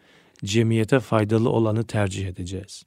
cemiyete 0.44 1.00
faydalı 1.00 1.50
olanı 1.50 1.84
tercih 1.84 2.28
edeceğiz. 2.28 2.84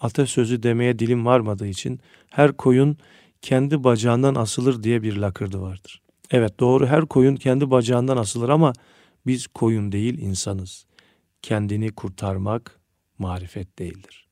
Atasözü 0.00 0.62
demeye 0.62 0.98
dilim 0.98 1.26
varmadığı 1.26 1.66
için 1.66 2.00
her 2.30 2.52
koyun 2.52 2.96
kendi 3.42 3.84
bacağından 3.84 4.34
asılır 4.34 4.82
diye 4.82 5.02
bir 5.02 5.16
lakırdı 5.16 5.60
vardır. 5.60 6.02
Evet 6.30 6.60
doğru 6.60 6.86
her 6.86 7.06
koyun 7.06 7.36
kendi 7.36 7.70
bacağından 7.70 8.16
asılır 8.16 8.48
ama 8.48 8.72
biz 9.26 9.46
koyun 9.46 9.92
değil 9.92 10.18
insanız. 10.18 10.86
Kendini 11.42 11.92
kurtarmak 11.92 12.80
marifet 13.18 13.78
değildir. 13.78 14.26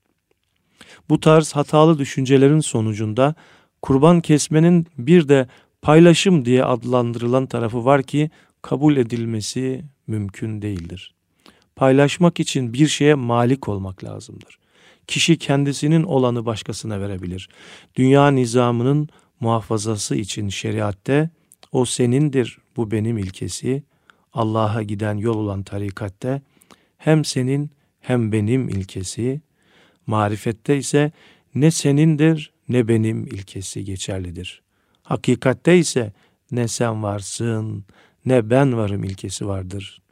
Bu 1.08 1.20
tarz 1.20 1.52
hatalı 1.52 1.98
düşüncelerin 1.98 2.60
sonucunda 2.60 3.34
kurban 3.82 4.20
kesmenin 4.20 4.86
bir 4.98 5.28
de 5.28 5.48
paylaşım 5.82 6.44
diye 6.44 6.64
adlandırılan 6.64 7.46
tarafı 7.46 7.84
var 7.84 8.02
ki 8.02 8.30
kabul 8.62 8.96
edilmesi 8.96 9.84
mümkün 10.06 10.62
değildir. 10.62 11.14
Paylaşmak 11.76 12.40
için 12.40 12.72
bir 12.72 12.86
şeye 12.86 13.14
malik 13.14 13.68
olmak 13.68 14.04
lazımdır. 14.04 14.58
Kişi 15.08 15.38
kendisinin 15.38 16.02
olanı 16.02 16.46
başkasına 16.46 17.00
verebilir. 17.00 17.48
Dünya 17.96 18.30
nizamının 18.30 19.08
muhafazası 19.40 20.14
için 20.14 20.48
şeriatte 20.48 21.30
o 21.72 21.84
senindir, 21.84 22.58
bu 22.76 22.90
benim 22.90 23.18
ilkesi, 23.18 23.82
Allah'a 24.32 24.82
giden 24.82 25.14
yol 25.14 25.36
olan 25.36 25.62
tarikatte 25.62 26.42
hem 26.98 27.24
senin 27.24 27.70
hem 28.00 28.32
benim 28.32 28.68
ilkesi, 28.68 29.40
marifette 30.06 30.76
ise 30.76 31.12
ne 31.54 31.70
senindir 31.70 32.52
ne 32.68 32.88
benim 32.88 33.26
ilkesi 33.26 33.84
geçerlidir. 33.84 34.62
Hakikatte 35.02 35.78
ise 35.78 36.12
ne 36.50 36.68
sen 36.68 37.02
varsın 37.02 37.84
ne 38.26 38.50
ben 38.50 38.76
varım 38.76 39.04
ilkesi 39.04 39.46
vardır. 39.46 40.02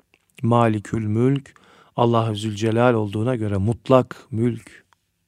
Malikül 0.43 1.07
mülk 1.07 1.55
Allah-u 1.97 2.35
Zülcelal 2.35 2.95
olduğuna 2.95 3.37
göre 3.37 3.57
mutlak 3.57 4.27
mülk 4.31 4.86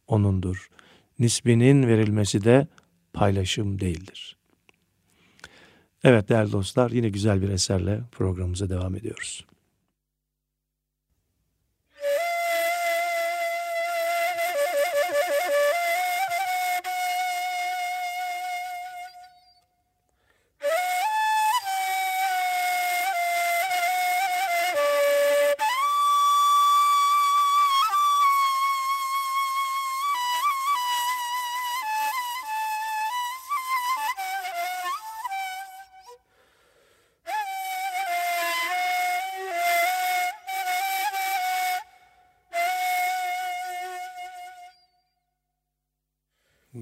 O'nundur. 0.09 0.68
Nisbinin 1.18 1.87
verilmesi 1.87 2.44
de 2.44 2.66
paylaşım 3.12 3.81
değildir. 3.81 4.37
Evet 6.05 6.29
değerli 6.29 6.53
dostlar 6.53 6.90
yine 6.90 7.09
güzel 7.09 7.42
bir 7.42 7.49
eserle 7.49 8.01
programımıza 8.12 8.68
devam 8.71 8.97
ediyoruz. 8.97 9.44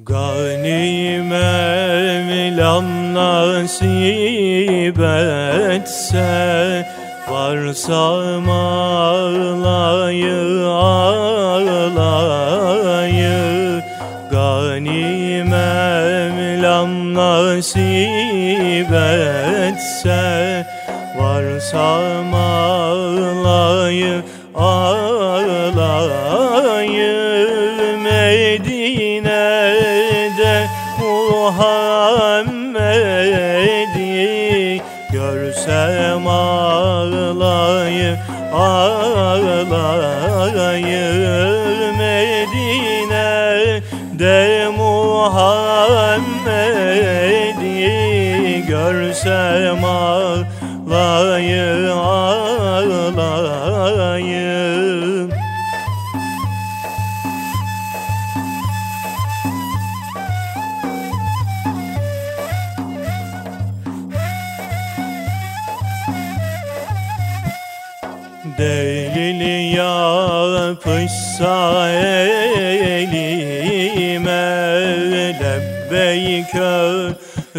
Gani 0.06 1.18
Mevlam 1.30 2.86
nasip 3.14 4.98
etse 5.74 6.86
Varsam 7.28 8.48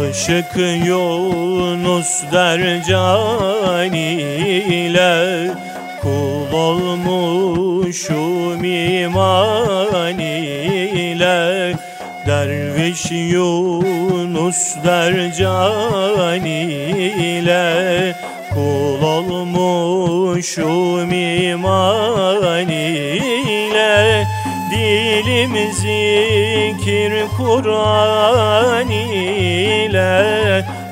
Aşık 0.00 0.56
Yunus 0.86 2.22
dercan 2.32 3.92
ile 3.92 5.50
Kul 6.02 6.52
olmuşum 6.52 8.14
iman 8.64 10.18
ile 10.18 11.74
Derviş 12.26 13.10
Yunus 13.10 14.76
dercan 14.84 16.44
ile 16.44 18.14
Kul 18.54 19.02
olmuşum 19.02 20.32
iman 21.12 22.68
ile 22.68 24.26
Dilim 24.70 25.72
zikir 25.72 27.12
Kur'an 27.36 28.90
ile 28.90 29.09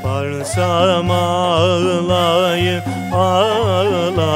Varsam 0.04 1.10
ağlayı 1.10 2.82
ağlayı 3.12 4.28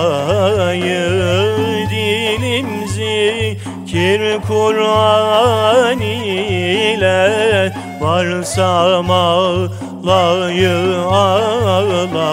Dilim 1.91 2.89
zikir 2.89 4.41
Kur'an 4.49 6.01
ile 6.01 7.73
Varsam 8.01 9.11
ağlayı 9.11 10.99
ağlayı 10.99 12.33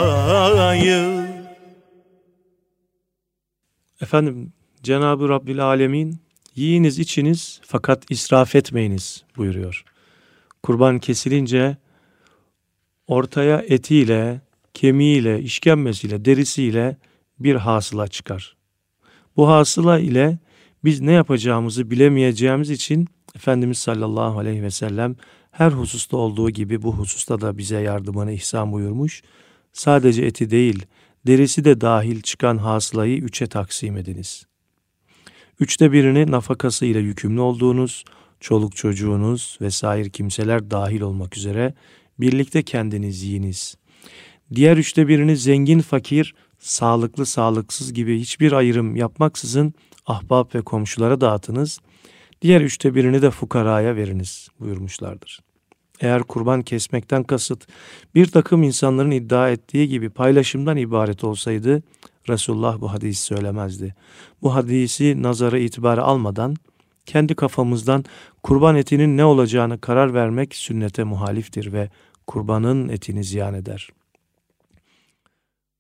Efendim 4.01 4.53
Cenab-ı 4.83 5.29
Rabbil 5.29 5.65
Alemin 5.65 6.21
yiyiniz 6.55 6.99
içiniz 6.99 7.61
fakat 7.63 8.11
israf 8.11 8.55
etmeyiniz 8.55 9.23
buyuruyor. 9.37 9.83
Kurban 10.63 10.99
kesilince 10.99 11.77
ortaya 13.10 13.64
etiyle, 13.68 14.41
kemiğiyle, 14.74 15.41
işkembesiyle, 15.41 16.26
derisiyle 16.26 16.97
bir 17.39 17.55
hasıla 17.55 18.07
çıkar. 18.07 18.55
Bu 19.38 19.49
hasıla 19.49 19.99
ile 19.99 20.38
biz 20.84 21.01
ne 21.01 21.12
yapacağımızı 21.12 21.91
bilemeyeceğimiz 21.91 22.70
için 22.70 23.07
Efendimiz 23.36 23.78
sallallahu 23.78 24.39
aleyhi 24.39 24.64
ve 24.64 24.72
sellem 24.72 25.16
her 25.51 25.72
hususta 25.72 26.18
olduğu 26.18 26.49
gibi 26.49 26.82
bu 26.82 26.93
hususta 26.93 27.41
da 27.41 27.57
bize 27.57 27.80
yardımını 27.80 28.32
ihsan 28.32 28.72
buyurmuş. 28.72 29.22
Sadece 29.74 30.26
eti 30.26 30.51
değil, 30.51 30.86
derisi 31.28 31.66
de 31.66 31.82
dahil 31.82 32.22
çıkan 32.22 32.57
hasılayı 32.57 33.18
üçe 33.18 33.47
taksim 33.47 33.97
ediniz. 33.97 34.45
Üçte 35.60 35.91
birini 35.91 36.32
nafakası 36.32 36.86
ile 36.86 36.99
yükümlü 36.99 37.41
olduğunuz, 37.41 38.03
çoluk 38.39 38.76
çocuğunuz 38.76 39.57
vesaire 39.62 40.10
kimseler 40.10 40.72
dahil 40.72 41.01
olmak 41.01 41.38
üzere 41.38 41.74
birlikte 42.20 42.63
kendiniz 42.63 43.24
yiyiniz. 43.24 43.76
Diğer 44.55 44.78
üçte 44.78 45.07
birini 45.07 45.38
zengin 45.38 45.80
fakir, 45.80 46.36
sağlıklı 46.59 47.26
sağlıksız 47.26 47.93
gibi 47.93 48.20
hiçbir 48.20 48.51
ayrım 48.51 48.95
yapmaksızın 48.95 49.74
ahbap 50.05 50.55
ve 50.55 50.61
komşulara 50.61 51.22
dağıtınız. 51.22 51.80
Diğer 52.41 52.61
üçte 52.61 52.95
birini 52.95 53.22
de 53.22 53.32
fukaraya 53.32 53.95
veriniz 53.95 54.47
buyurmuşlardır. 54.59 55.39
Eğer 56.01 56.24
kurban 56.24 56.61
kesmekten 56.61 57.24
kasıt 57.24 57.67
bir 58.15 58.26
takım 58.26 58.63
insanların 58.63 59.11
iddia 59.11 59.49
ettiği 59.49 59.88
gibi 59.88 60.09
paylaşımdan 60.09 60.78
ibaret 60.78 61.24
olsaydı 61.24 61.84
Resulullah 62.30 62.82
bu 62.82 62.93
hadisi 62.93 63.22
söylemezdi. 63.22 63.95
Bu 64.41 64.55
hadisi 64.55 65.24
nazara 65.24 65.57
itibara 65.57 66.03
almadan 66.03 66.55
kendi 67.05 67.36
kafamızdan 67.36 68.05
kurban 68.43 68.76
etinin 68.76 69.17
ne 69.17 69.26
olacağını 69.26 69.82
karar 69.82 70.13
vermek 70.13 70.55
sünnete 70.55 71.03
muhaliftir 71.03 71.74
ve 71.74 71.89
kurbanın 72.30 72.89
etini 72.89 73.23
ziyan 73.23 73.53
eder. 73.53 73.89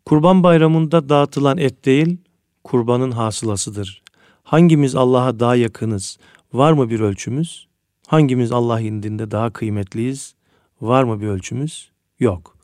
Kurban 0.05 0.43
bayramında 0.43 1.09
dağıtılan 1.09 1.57
et 1.57 1.85
değil, 1.85 2.17
kurbanın 2.63 3.11
hasılasıdır. 3.11 4.03
Hangimiz 4.43 4.95
Allah'a 4.95 5.39
daha 5.39 5.55
yakınız? 5.55 6.17
Var 6.53 6.73
mı 6.73 6.89
bir 6.89 6.99
ölçümüz? 6.99 7.67
Hangimiz 8.07 8.51
Allah 8.51 8.79
indinde 8.79 9.31
daha 9.31 9.53
kıymetliyiz? 9.53 10.35
Var 10.81 11.03
mı 11.03 11.21
bir 11.21 11.27
ölçümüz? 11.27 11.91
Yok. 12.19 12.57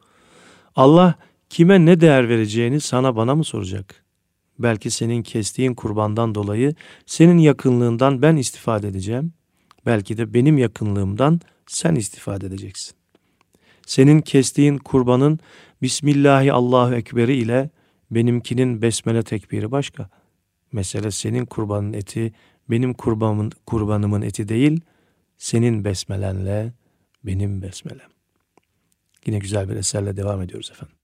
Allah 0.76 1.16
kime 1.50 1.86
ne 1.86 2.02
değer 2.02 2.30
vereceğini 2.30 2.80
sana 2.80 3.16
bana 3.16 3.36
mı 3.36 3.44
soracak? 3.44 4.04
Belki 4.60 4.92
senin 4.92 5.24
kestiğin 5.24 5.74
kurbandan 5.74 6.36
dolayı 6.36 6.76
senin 7.06 7.38
yakınlığından 7.38 8.22
ben 8.22 8.36
istifade 8.36 8.88
edeceğim. 8.88 9.34
Belki 9.86 10.18
de 10.18 10.34
benim 10.34 10.58
yakınlığımdan 10.58 11.42
sen 11.68 11.96
istifade 11.96 12.46
edeceksin. 12.46 12.96
Senin 13.86 14.22
kestiğin 14.22 14.78
kurbanın 14.78 15.40
Bismillahi 15.82 16.54
Allahu 16.54 16.96
Ekberi 16.96 17.36
ile 17.36 17.70
benimkinin 18.12 18.82
besmele 18.82 19.24
tekbiri 19.24 19.72
başka. 19.72 20.10
Mesele 20.72 21.12
senin 21.12 21.46
kurbanın 21.46 21.94
eti 21.94 22.34
benim 22.70 22.94
kurbanımın, 22.94 23.52
kurbanımın 23.66 24.22
eti 24.22 24.48
değil, 24.48 24.82
senin 25.38 25.86
besmelenle 25.86 26.74
benim 27.24 27.62
besmelem. 27.62 28.10
Yine 29.26 29.40
güzel 29.40 29.70
bir 29.70 29.76
eserle 29.76 30.18
devam 30.18 30.42
ediyoruz 30.42 30.72
efendim. 30.72 30.95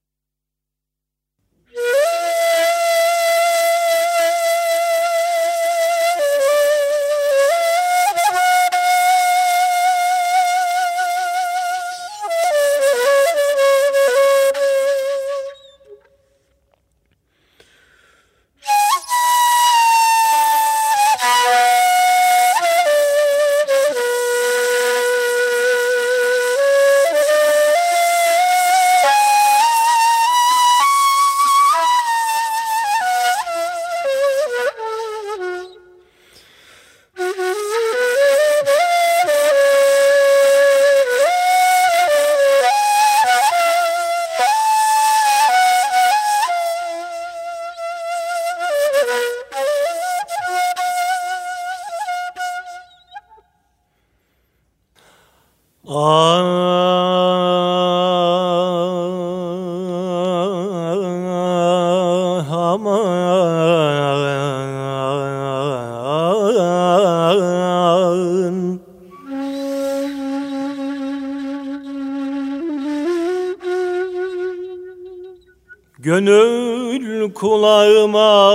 Kulağıma 77.42 78.54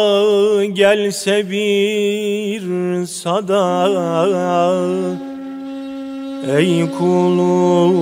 gelse 0.64 1.50
bir 1.50 3.06
sada. 3.06 3.88
Ey 6.56 6.90
kulum 6.98 7.96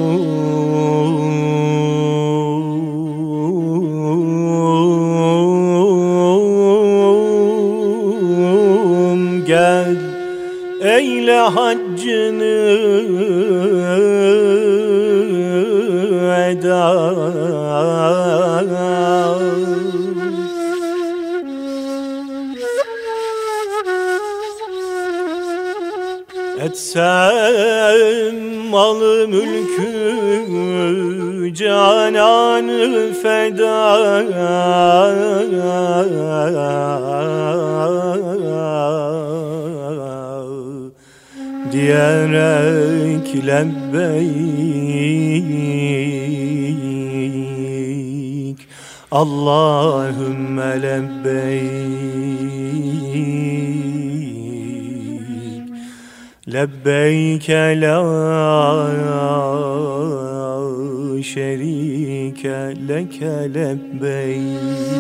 gel 9.46 9.96
Eyle 10.82 11.38
haccını 11.38 11.83
Etsem 26.84 28.36
malı 28.70 29.28
mülkü 29.28 29.84
cananı 31.54 33.12
feda. 33.22 34.04
Diyerek 41.72 43.46
lebbeyk 43.46 44.18
Allahümme 49.10 50.82
lebbeyk 50.82 52.14
لبيك 56.53 57.49
لا 57.49 57.99
شريك 61.21 62.45
لك 62.89 63.23
لبيك 63.55 64.99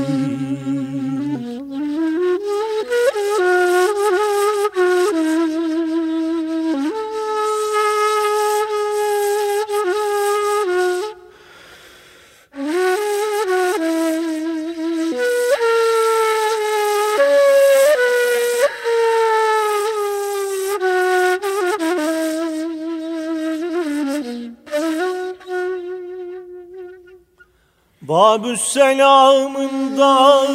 selamından 28.64 30.46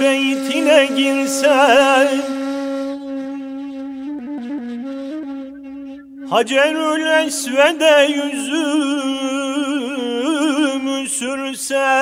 beytine 0.00 0.88
girsen 0.96 2.08
Hacerül 6.30 7.26
Esved'e 7.26 8.04
yüzümü 8.04 8.68
sürsem 11.08 11.92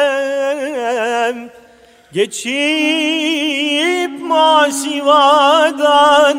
Geçip 2.12 4.20
masivadan 4.20 6.38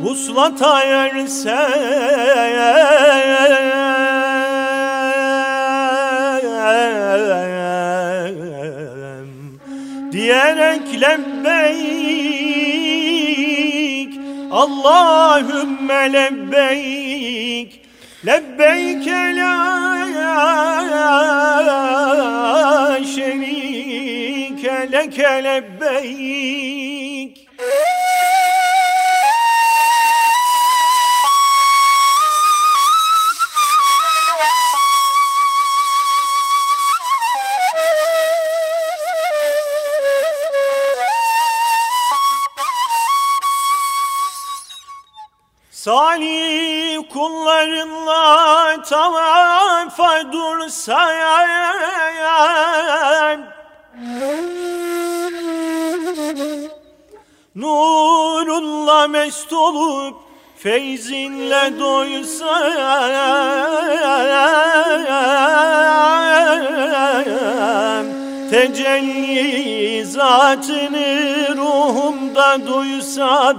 vuslata 0.00 0.82
ersem 0.82 1.92
Diyerek 10.22 10.88
lebbeyk 11.00 12.12
Allahümme 14.50 16.12
lebbeyk. 16.12 17.80
Lebbeyk 18.26 19.06
la 19.06 19.62
şerike 23.14 24.88
leke 24.92 25.44
lebbeyk 25.44 27.41
Salih 45.82 47.02
kullarınla 47.12 48.82
tavafa 48.82 50.32
dursan 50.32 51.06
Nurunla 57.54 59.08
mest 59.08 59.52
olup 59.52 60.14
feyzinle 60.56 61.78
doysam 61.78 62.52
Tecelli 68.50 70.04
zatını 70.06 71.48
ruhumda 71.56 72.66
duysam 72.66 73.56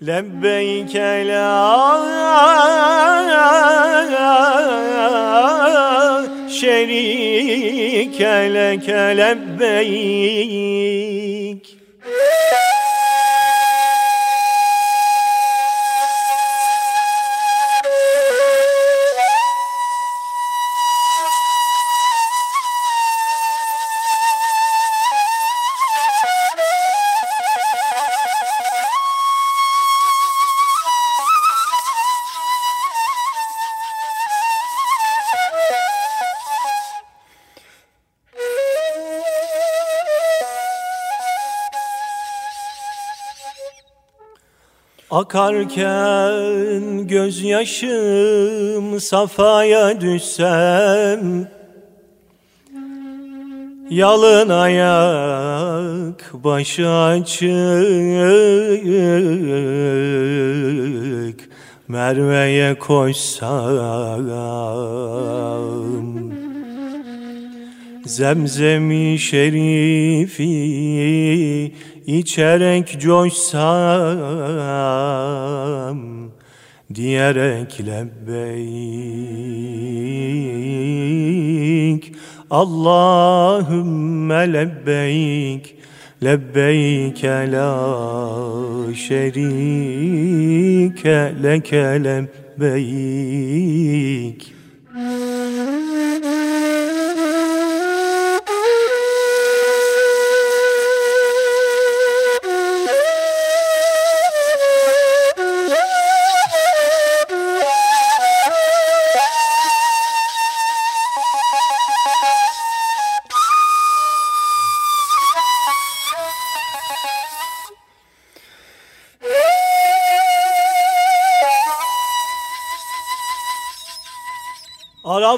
Lebbeyk 0.03 0.95
la 0.95 1.67
şerike 6.61 8.55
leke 8.55 9.17
lebbeyk 9.17 10.57
Akarken 45.11 47.07
gözyaşım 47.07 49.01
safaya 49.01 50.01
düşsem 50.01 51.49
Yalın 53.91 54.49
ayak 54.49 56.35
başı 56.35 56.91
açık 56.91 57.47
Merve'ye 61.89 62.79
koşsam. 62.79 64.27
Zemzemi 68.07 69.19
şerifi 69.19 70.47
içerek 72.07 73.01
coşsam 73.01 73.57
Diyerek 76.95 77.81
lebbeyk. 77.87 78.67
Allahümme 82.51 84.53
lebbeyk 84.53 85.77
Lebbeyke 86.25 87.53
la 87.53 88.95
şerike 88.95 90.15
leke 91.43 92.05
lebbeyk 92.05 92.47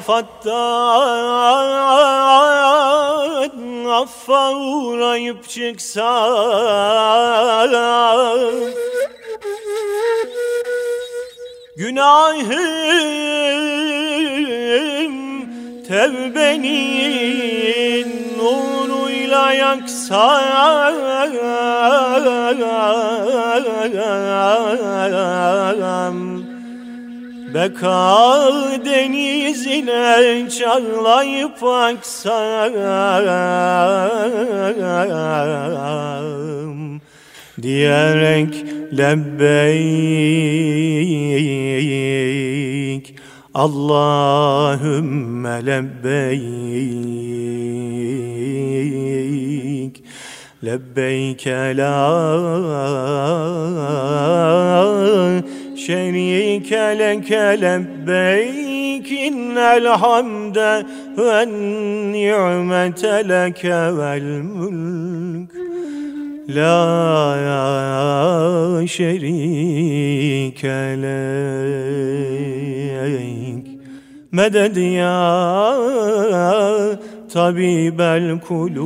Arafat'tan 0.09 0.49
affa 3.85 4.57
uğrayıp 4.57 5.49
çıksan. 5.49 6.09
Günahım 11.77 12.49
tevbenin 15.89 17.29
nuruyla 18.39 19.53
yaksam 19.53 21.08
Beka 27.55 28.51
denizine 28.85 30.51
çarlayıp 30.51 31.65
aksam 31.65 32.73
Diyerek 37.63 38.65
lebbeyk 38.99 39.69
Allahümme 43.55 44.87
lebbeyk 45.67 46.79
Lebbeyke 50.65 51.77
la 51.77 52.09
şerike 55.78 57.00
leke 57.00 57.62
lebbeyk 57.62 59.12
innel 59.12 59.86
hamde 59.86 60.84
ve 61.18 61.46
ni'mete 62.12 63.30
leke 63.30 63.98
vel 63.98 64.42
mülk 64.42 65.54
La 66.50 66.84
şerike 68.88 70.54
لبيك 70.54 71.04
ليك 73.14 73.66
مدد 74.34 74.78
يا 74.78 75.14
طبيب 77.34 78.02
القلوب 78.02 78.84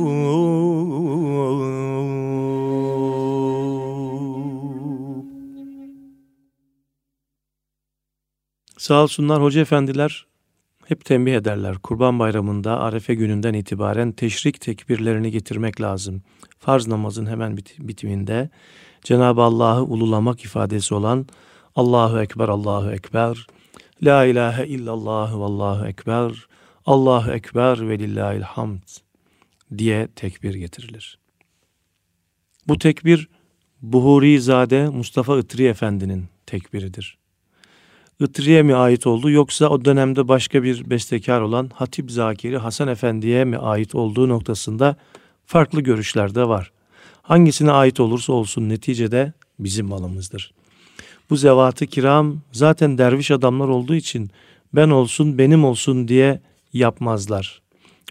Sağ 8.83 9.03
olsunlar 9.03 9.41
hoca 9.41 9.61
efendiler 9.61 10.25
hep 10.85 11.05
tembih 11.05 11.33
ederler. 11.33 11.75
Kurban 11.77 12.19
bayramında 12.19 12.79
Arefe 12.79 13.15
gününden 13.15 13.53
itibaren 13.53 14.11
teşrik 14.11 14.61
tekbirlerini 14.61 15.31
getirmek 15.31 15.81
lazım. 15.81 16.21
Farz 16.59 16.87
namazın 16.87 17.25
hemen 17.25 17.57
bit 17.57 17.75
bitiminde 17.79 18.49
Cenab-ı 19.01 19.41
Allah'ı 19.41 19.83
ululamak 19.83 20.45
ifadesi 20.45 20.93
olan 20.93 21.27
Allahu 21.75 22.21
Ekber, 22.21 22.47
Allahu 22.49 22.91
Ekber, 22.91 23.47
La 24.03 24.25
ilahe 24.25 24.67
illallah 24.67 25.39
ve 25.39 25.43
Allahu 25.43 25.87
Ekber, 25.87 26.47
Allahu 26.85 27.31
Ekber 27.31 27.89
ve 27.89 27.99
lillahil 27.99 28.43
diye 29.77 30.07
tekbir 30.07 30.53
getirilir. 30.53 31.19
Bu 32.67 32.77
tekbir 32.77 33.29
Buhuri 33.81 34.41
Zade 34.41 34.89
Mustafa 34.89 35.39
Itri 35.39 35.67
Efendi'nin 35.67 36.25
tekbiridir. 36.45 37.22
Itri'ye 38.23 38.63
mi 38.63 38.75
ait 38.75 39.07
oldu 39.07 39.29
yoksa 39.29 39.69
o 39.69 39.85
dönemde 39.85 40.27
başka 40.27 40.63
bir 40.63 40.89
bestekar 40.89 41.41
olan 41.41 41.71
Hatip 41.73 42.11
Zakiri 42.11 42.57
Hasan 42.57 42.87
Efendi'ye 42.87 43.45
mi 43.45 43.57
ait 43.57 43.95
olduğu 43.95 44.29
noktasında 44.29 44.95
farklı 45.45 45.81
görüşler 45.81 46.35
de 46.35 46.47
var. 46.47 46.71
Hangisine 47.21 47.71
ait 47.71 47.99
olursa 47.99 48.33
olsun 48.33 48.69
neticede 48.69 49.33
bizim 49.59 49.87
malımızdır. 49.87 50.53
Bu 51.29 51.35
zevatı 51.35 51.87
kiram 51.87 52.37
zaten 52.51 52.97
derviş 52.97 53.31
adamlar 53.31 53.67
olduğu 53.67 53.95
için 53.95 54.31
ben 54.73 54.89
olsun 54.89 55.37
benim 55.37 55.65
olsun 55.65 56.07
diye 56.07 56.41
yapmazlar. 56.73 57.61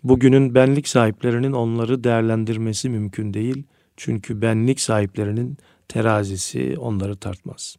Bugünün 0.04 0.54
benlik 0.54 0.88
sahiplerinin 0.88 1.52
onları 1.52 2.04
değerlendirmesi 2.04 2.88
mümkün 2.88 3.34
değil. 3.34 3.62
Çünkü 3.96 4.42
benlik 4.42 4.80
sahiplerinin 4.80 5.58
terazisi 5.88 6.76
onları 6.78 7.16
tartmaz. 7.16 7.76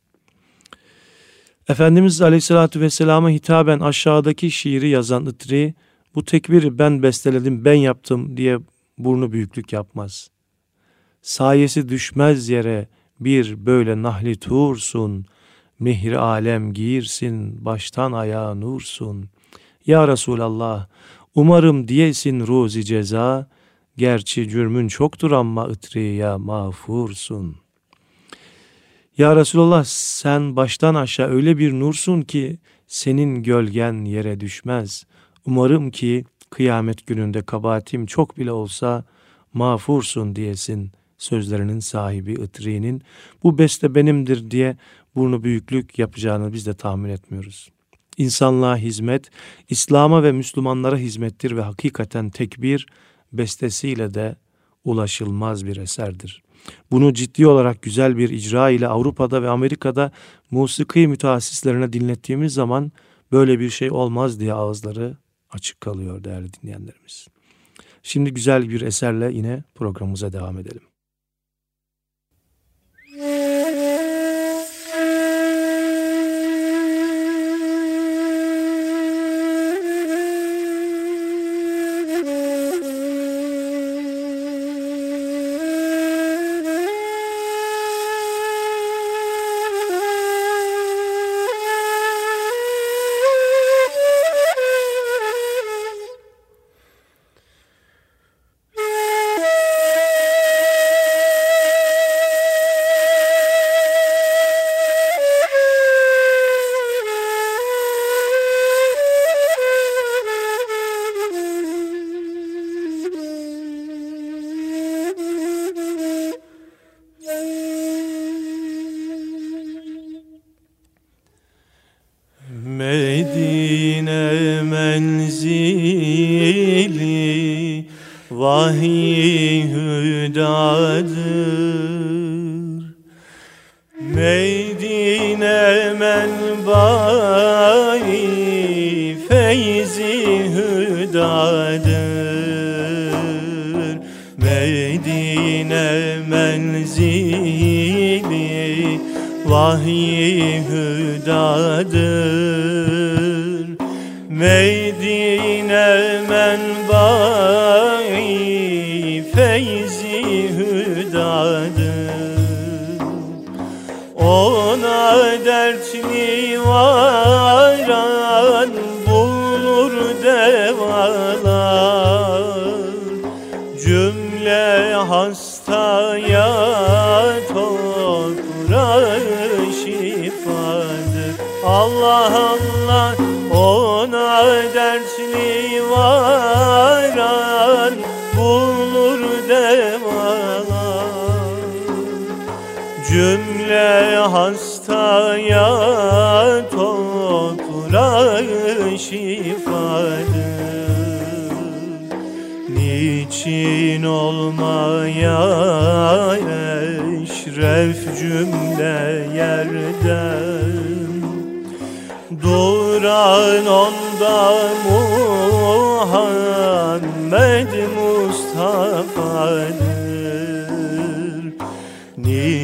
Efendimiz 1.70 2.22
Aleyhisselatü 2.22 2.82
Vesselam'a 2.82 3.30
hitaben 3.30 3.80
aşağıdaki 3.80 4.52
şiiri 4.52 4.90
yazan 4.90 5.26
Itri, 5.26 5.74
bu 6.16 6.26
tekbiri 6.26 6.80
ben 6.80 7.04
besteledim, 7.04 7.66
ben 7.66 7.74
yaptım 7.74 8.38
diye 8.38 8.60
burnu 8.98 9.32
büyüklük 9.32 9.74
yapmaz. 9.74 10.30
Sayesi 11.22 11.90
düşmez 11.90 12.50
yere 12.50 12.88
bir 13.20 13.66
böyle 13.66 14.02
nahli 14.02 14.36
tursun, 14.36 15.26
mihri 15.80 16.20
alem 16.20 16.74
giyirsin, 16.74 17.66
baştan 17.66 18.12
ayağa 18.12 18.56
nursun. 18.56 19.30
Ya 19.86 20.08
Resulallah, 20.08 20.88
umarım 21.36 21.88
diyesin 21.88 22.48
ruzi 22.48 22.86
ceza, 22.86 23.50
gerçi 23.98 24.50
cürmün 24.50 24.88
çoktur 24.88 25.32
ama 25.32 25.66
ıtriya 25.66 26.38
mağfursun. 26.38 27.63
Ya 29.18 29.36
Resulallah 29.36 29.84
sen 29.88 30.56
baştan 30.56 30.96
aşağı 30.96 31.30
öyle 31.30 31.58
bir 31.58 31.74
nursun 31.74 32.22
ki 32.22 32.58
senin 32.88 33.44
gölgen 33.44 34.06
yere 34.06 34.40
düşmez. 34.40 35.06
Umarım 35.46 35.92
ki 35.92 36.26
kıyamet 36.50 37.08
gününde 37.08 37.42
kabahatim 37.42 38.06
çok 38.06 38.38
bile 38.38 38.52
olsa 38.52 39.04
mağfursun 39.54 40.36
diyesin 40.36 40.92
sözlerinin 41.18 41.80
sahibi 41.80 42.34
Itri'nin 42.34 43.02
bu 43.44 43.58
beste 43.58 43.96
benimdir 43.96 44.52
diye 44.52 44.78
burnu 45.16 45.44
büyüklük 45.44 46.00
yapacağını 46.00 46.54
biz 46.54 46.66
de 46.66 46.74
tahmin 46.74 47.10
etmiyoruz. 47.10 47.70
İnsanlığa 48.18 48.78
hizmet, 48.78 49.30
İslam'a 49.70 50.24
ve 50.24 50.32
Müslümanlara 50.32 50.98
hizmettir 50.98 51.58
ve 51.58 51.62
hakikaten 51.62 52.30
tekbir 52.30 52.88
bestesiyle 53.34 54.14
de 54.14 54.36
ulaşılmaz 54.84 55.66
bir 55.66 55.78
eserdir. 55.78 56.43
Bunu 56.92 57.14
ciddi 57.14 57.48
olarak 57.48 57.82
güzel 57.82 58.18
bir 58.18 58.30
icra 58.30 58.70
ile 58.70 58.88
Avrupa'da 58.88 59.44
ve 59.44 59.50
Amerika'da 59.50 60.12
musiki 60.52 61.08
mütehassislerine 61.08 61.94
dinlettiğimiz 61.94 62.54
zaman 62.54 62.92
böyle 63.32 63.60
bir 63.60 63.70
şey 63.70 63.92
olmaz 63.92 64.40
diye 64.40 64.54
ağızları 64.54 65.18
açık 65.50 65.82
kalıyor 65.82 66.24
değerli 66.24 66.54
dinleyenlerimiz. 66.54 67.28
Şimdi 68.04 68.34
güzel 68.34 68.70
bir 68.70 68.82
eserle 68.82 69.32
yine 69.34 69.64
programımıza 69.76 70.34
devam 70.34 70.60
edelim. 70.60 70.93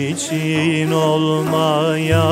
Niçin 0.09 0.91
olmaya 0.91 2.27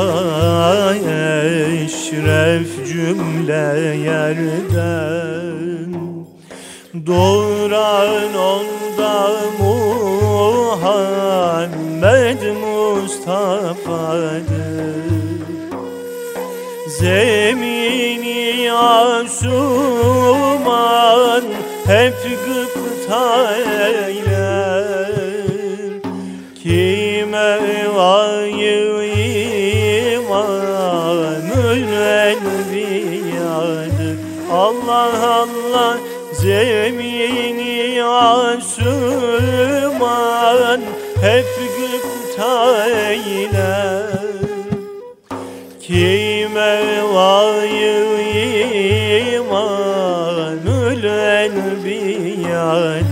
eşref 1.86 2.88
cümle 2.88 3.68
yerden. 4.06 5.92
Doğuran 7.08 8.34
onda 8.36 9.16
Muhammed 9.60 10.92
Mustafa'dır. 12.62 13.38
Zemini 17.00 18.74
asuman 18.74 19.84
hep 21.88 22.16
gıpta 22.46 23.56
eyler 23.56 24.27
Allah 34.68 35.16
Allah 35.44 35.98
zemini 36.34 38.04
asuman 38.04 38.92
hep 41.22 41.48
gıpta 41.78 42.88
eyler 42.88 44.28
Kime 45.82 46.76
vayı 47.14 48.02
imanül 49.36 51.04
enbiyadır 51.44 53.07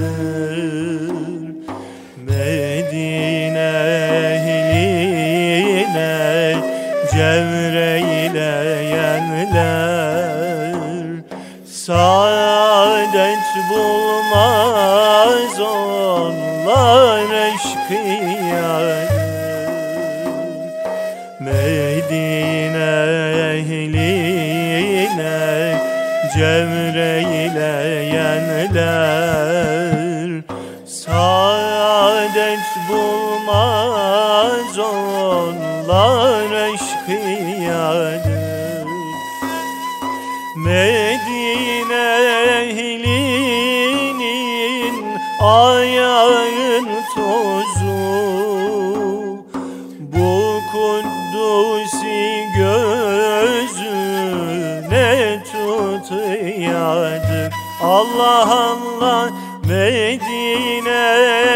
Allah 58.15 58.47
Allah 58.47 59.29
Medine 59.67 61.05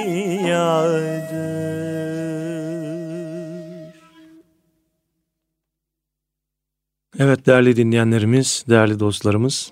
Evet 7.19 7.45
değerli 7.45 7.75
dinleyenlerimiz, 7.75 8.65
değerli 8.69 8.99
dostlarımız, 8.99 9.71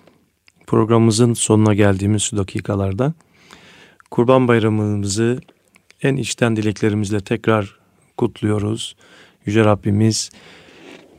programımızın 0.69 1.33
sonuna 1.33 1.73
geldiğimiz 1.73 2.21
şu 2.23 2.37
dakikalarda 2.37 3.13
Kurban 4.11 4.47
Bayramımızı 4.47 5.39
en 6.03 6.15
içten 6.15 6.55
dileklerimizle 6.55 7.19
tekrar 7.19 7.79
kutluyoruz. 8.17 8.95
Yüce 9.45 9.65
Rabbimiz 9.65 10.29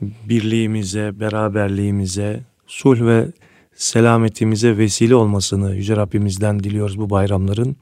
birliğimize, 0.00 1.20
beraberliğimize, 1.20 2.40
sulh 2.66 3.00
ve 3.00 3.26
selametimize 3.74 4.78
vesile 4.78 5.14
olmasını 5.14 5.74
Yüce 5.74 5.96
Rabbimizden 5.96 6.60
diliyoruz 6.60 6.98
bu 6.98 7.10
bayramların. 7.10 7.76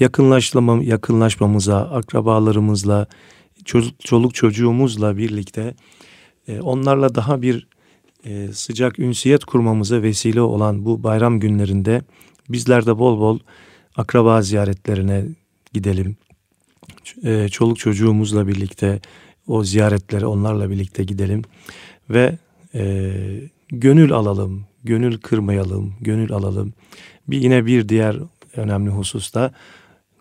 Yakınlaşmam, 0.00 0.82
yakınlaşmamıza, 0.82 1.78
akrabalarımızla, 1.78 3.06
çoluk 3.98 4.34
çocuğumuzla 4.34 5.16
birlikte 5.16 5.74
e, 6.48 6.60
onlarla 6.60 7.14
daha 7.14 7.42
bir 7.42 7.69
e, 8.24 8.48
sıcak 8.52 8.98
ünsiyet 8.98 9.44
kurmamıza 9.44 10.02
vesile 10.02 10.40
olan 10.40 10.84
bu 10.84 11.02
bayram 11.02 11.40
günlerinde 11.40 12.02
bizler 12.48 12.86
de 12.86 12.98
bol 12.98 13.20
bol 13.20 13.38
akraba 13.96 14.42
ziyaretlerine 14.42 15.24
gidelim. 15.72 16.16
E, 17.24 17.48
çoluk 17.48 17.78
çocuğumuzla 17.78 18.48
birlikte 18.48 19.00
o 19.46 19.64
ziyaretlere 19.64 20.26
onlarla 20.26 20.70
birlikte 20.70 21.04
gidelim 21.04 21.42
ve 22.10 22.38
e, 22.74 23.12
gönül 23.68 24.12
alalım, 24.12 24.64
gönül 24.84 25.18
kırmayalım, 25.18 25.94
gönül 26.00 26.32
alalım. 26.32 26.72
Bir 27.28 27.38
yine 27.38 27.66
bir 27.66 27.88
diğer 27.88 28.16
önemli 28.56 28.90
hususta 28.90 29.52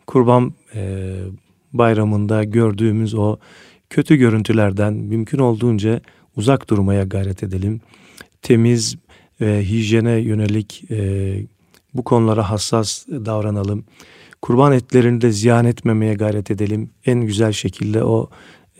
Kurban 0.07 0.53
e, 0.75 1.15
Bayramında 1.73 2.43
gördüğümüz 2.43 3.15
o 3.15 3.37
kötü 3.89 4.15
görüntülerden 4.15 4.93
mümkün 4.93 5.39
olduğunca 5.39 6.01
uzak 6.39 6.69
durmaya 6.69 7.03
gayret 7.03 7.43
edelim. 7.43 7.81
Temiz 8.41 8.95
ve 9.41 9.63
hijyene 9.63 10.11
yönelik 10.11 10.91
e, 10.91 10.99
bu 11.93 12.03
konulara 12.03 12.49
hassas 12.49 13.07
davranalım. 13.07 13.83
Kurban 14.41 14.73
etlerini 14.73 15.21
de 15.21 15.31
ziyan 15.31 15.65
etmemeye 15.65 16.13
gayret 16.13 16.51
edelim. 16.51 16.89
En 17.05 17.21
güzel 17.21 17.51
şekilde 17.51 18.03
o 18.03 18.29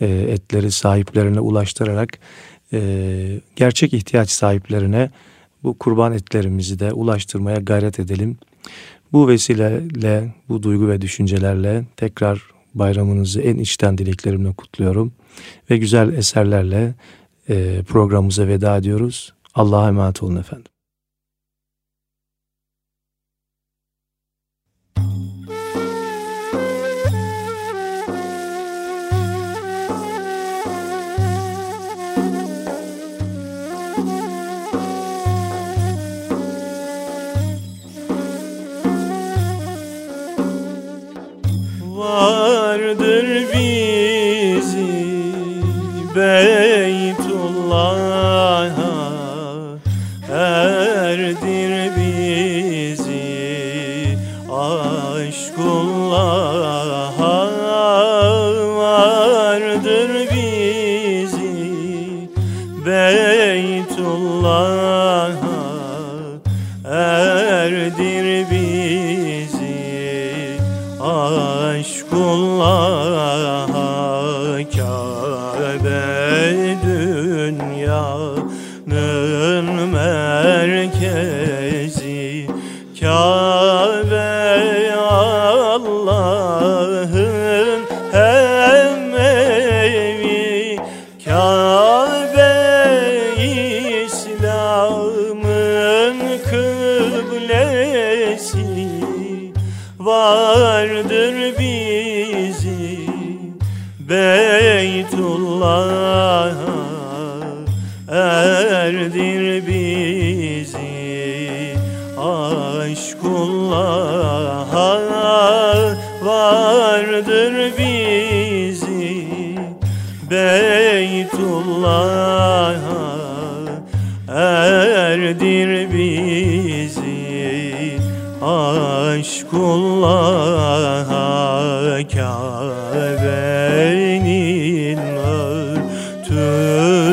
e, 0.00 0.06
etleri 0.06 0.70
sahiplerine 0.70 1.40
ulaştırarak 1.40 2.18
e, 2.72 3.40
gerçek 3.56 3.94
ihtiyaç 3.94 4.30
sahiplerine 4.30 5.10
bu 5.62 5.78
kurban 5.78 6.12
etlerimizi 6.12 6.78
de 6.78 6.92
ulaştırmaya 6.92 7.56
gayret 7.56 8.00
edelim. 8.00 8.38
Bu 9.12 9.28
vesileyle, 9.28 10.34
bu 10.48 10.62
duygu 10.62 10.88
ve 10.88 11.00
düşüncelerle 11.00 11.84
tekrar 11.96 12.42
bayramınızı 12.74 13.40
en 13.40 13.56
içten 13.58 13.98
dileklerimle 13.98 14.52
kutluyorum. 14.52 15.12
Ve 15.70 15.76
güzel 15.76 16.12
eserlerle 16.12 16.94
programımıza 17.88 18.48
veda 18.48 18.76
ediyoruz. 18.76 19.32
Allah'a 19.54 19.88
emanet 19.88 20.22
olun 20.22 20.36
efendim. 20.36 20.72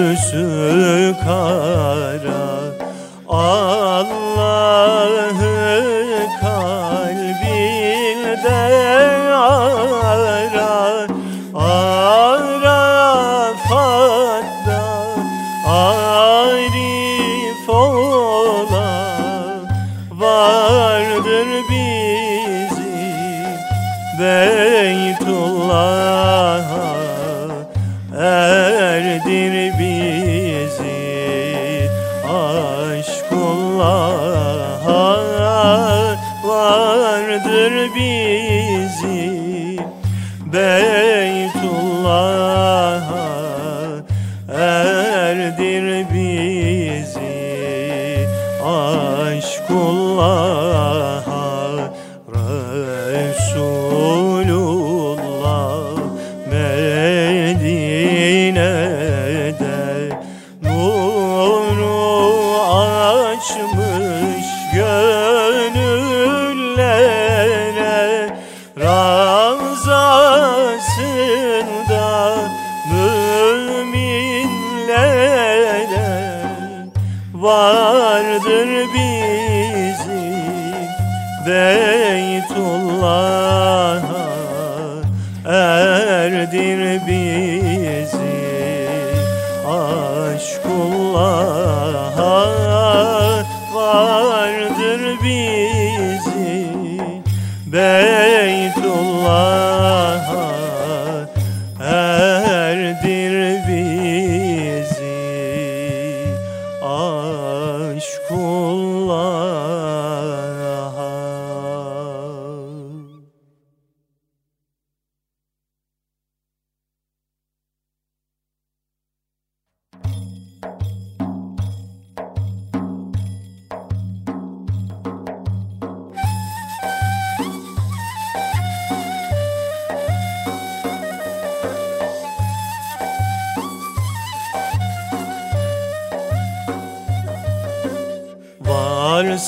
Örtüsü 0.07 1.15
kara 1.23 1.46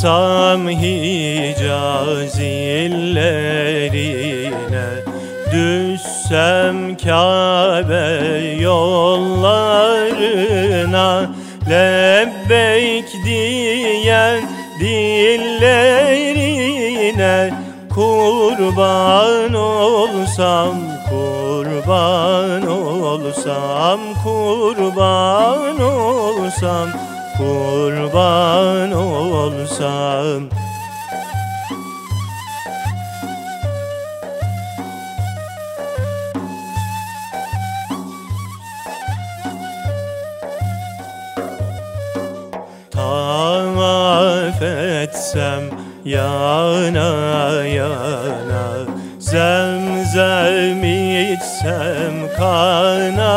Varsam 0.04 0.64
Hicaz 0.70 2.40
illerine 2.40 3.30
Düşsem 5.52 6.98
Kabe 6.98 8.08
yollarına 8.62 9.90
Lebbeyk 11.70 13.06
diyen 13.26 14.42
dillerine 14.80 15.90
Kurban 17.90 19.54
olsam, 19.54 20.76
kurban 21.10 22.68
olsam, 22.68 24.00
kurban 24.24 25.80
olsam 25.82 26.90
kurban 27.40 28.92
olsam. 28.92 30.42
Tavaf 42.92 44.62
etsem 44.62 45.64
yana 46.06 47.10
yana 47.80 48.66
Zemzem 49.30 50.84
içsem 50.84 52.16
kana 52.38 53.29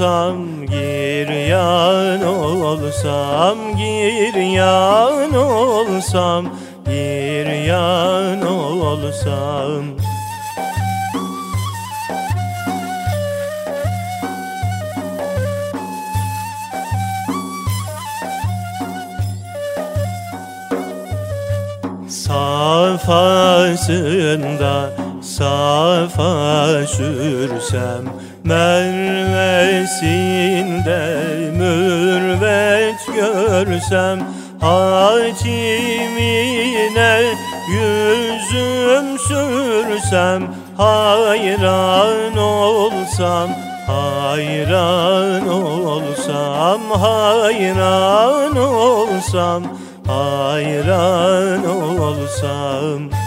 olsam, 0.00 0.66
giryan 0.66 2.22
olsam, 2.24 3.58
giryan 3.76 5.34
olsam, 5.34 6.46
giryan 6.86 8.42
olsam. 8.46 9.84
Safasında 22.08 23.40
safa 25.40 26.86
sürsem 26.86 28.04
Mervesinde 28.44 29.40
mürvet 31.58 33.00
görsem 33.14 34.18
Hatimine 34.60 35.62
yüzüm 37.70 39.18
sürsem 39.18 40.42
Hayran 40.76 42.36
olsam 42.38 43.50
Hayran 43.86 45.48
olsam, 45.48 46.80
hayran 46.90 48.56
olsam, 48.56 49.62
hayran 50.06 51.64
olsam 51.66 53.19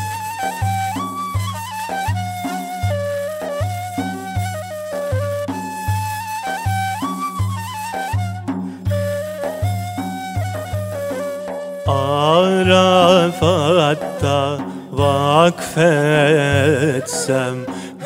Arafat'ta 14.23 14.59
vakfetsem 14.91 15.65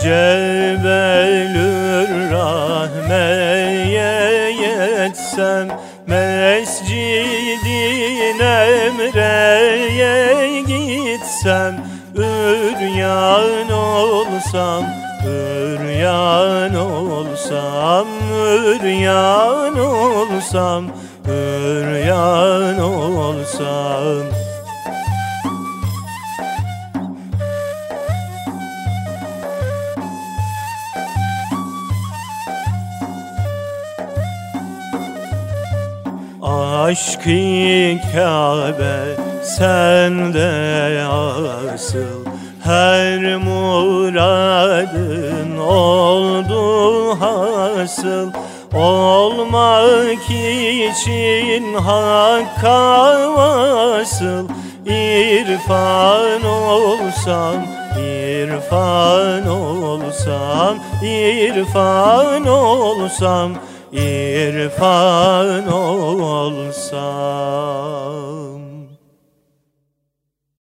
Cebelür 0.02 1.52
Rahme'ye 2.32 4.16
yetsem 4.62 5.68
Mescidin 6.08 7.60
Emre'ye 8.40 10.16
gitsem 10.62 11.76
Üryan 12.16 13.70
olsam, 13.72 14.86
üryan 15.28 16.76
olsam, 16.76 18.08
üryan 18.34 19.80
olsam, 19.80 20.84
üryan 21.28 22.80
olsam 22.80 24.37
Aşk-ı 36.88 38.00
Kabe 38.14 38.98
sende 39.44 40.52
asıl 41.74 42.26
Her 42.64 43.36
muradın 43.36 44.78
oldu 45.58 47.16
hasıl. 47.20 48.32
Olmak 48.74 50.30
için 50.30 51.74
hakka 51.74 53.36
vasıl. 53.36 54.48
İrfan 54.86 56.44
olsam, 56.44 57.66
irfan 58.00 59.48
olsam, 59.48 60.78
irfan 61.04 62.48
olsam 62.48 63.52
irfan 63.92 65.68
olsam 65.68 66.98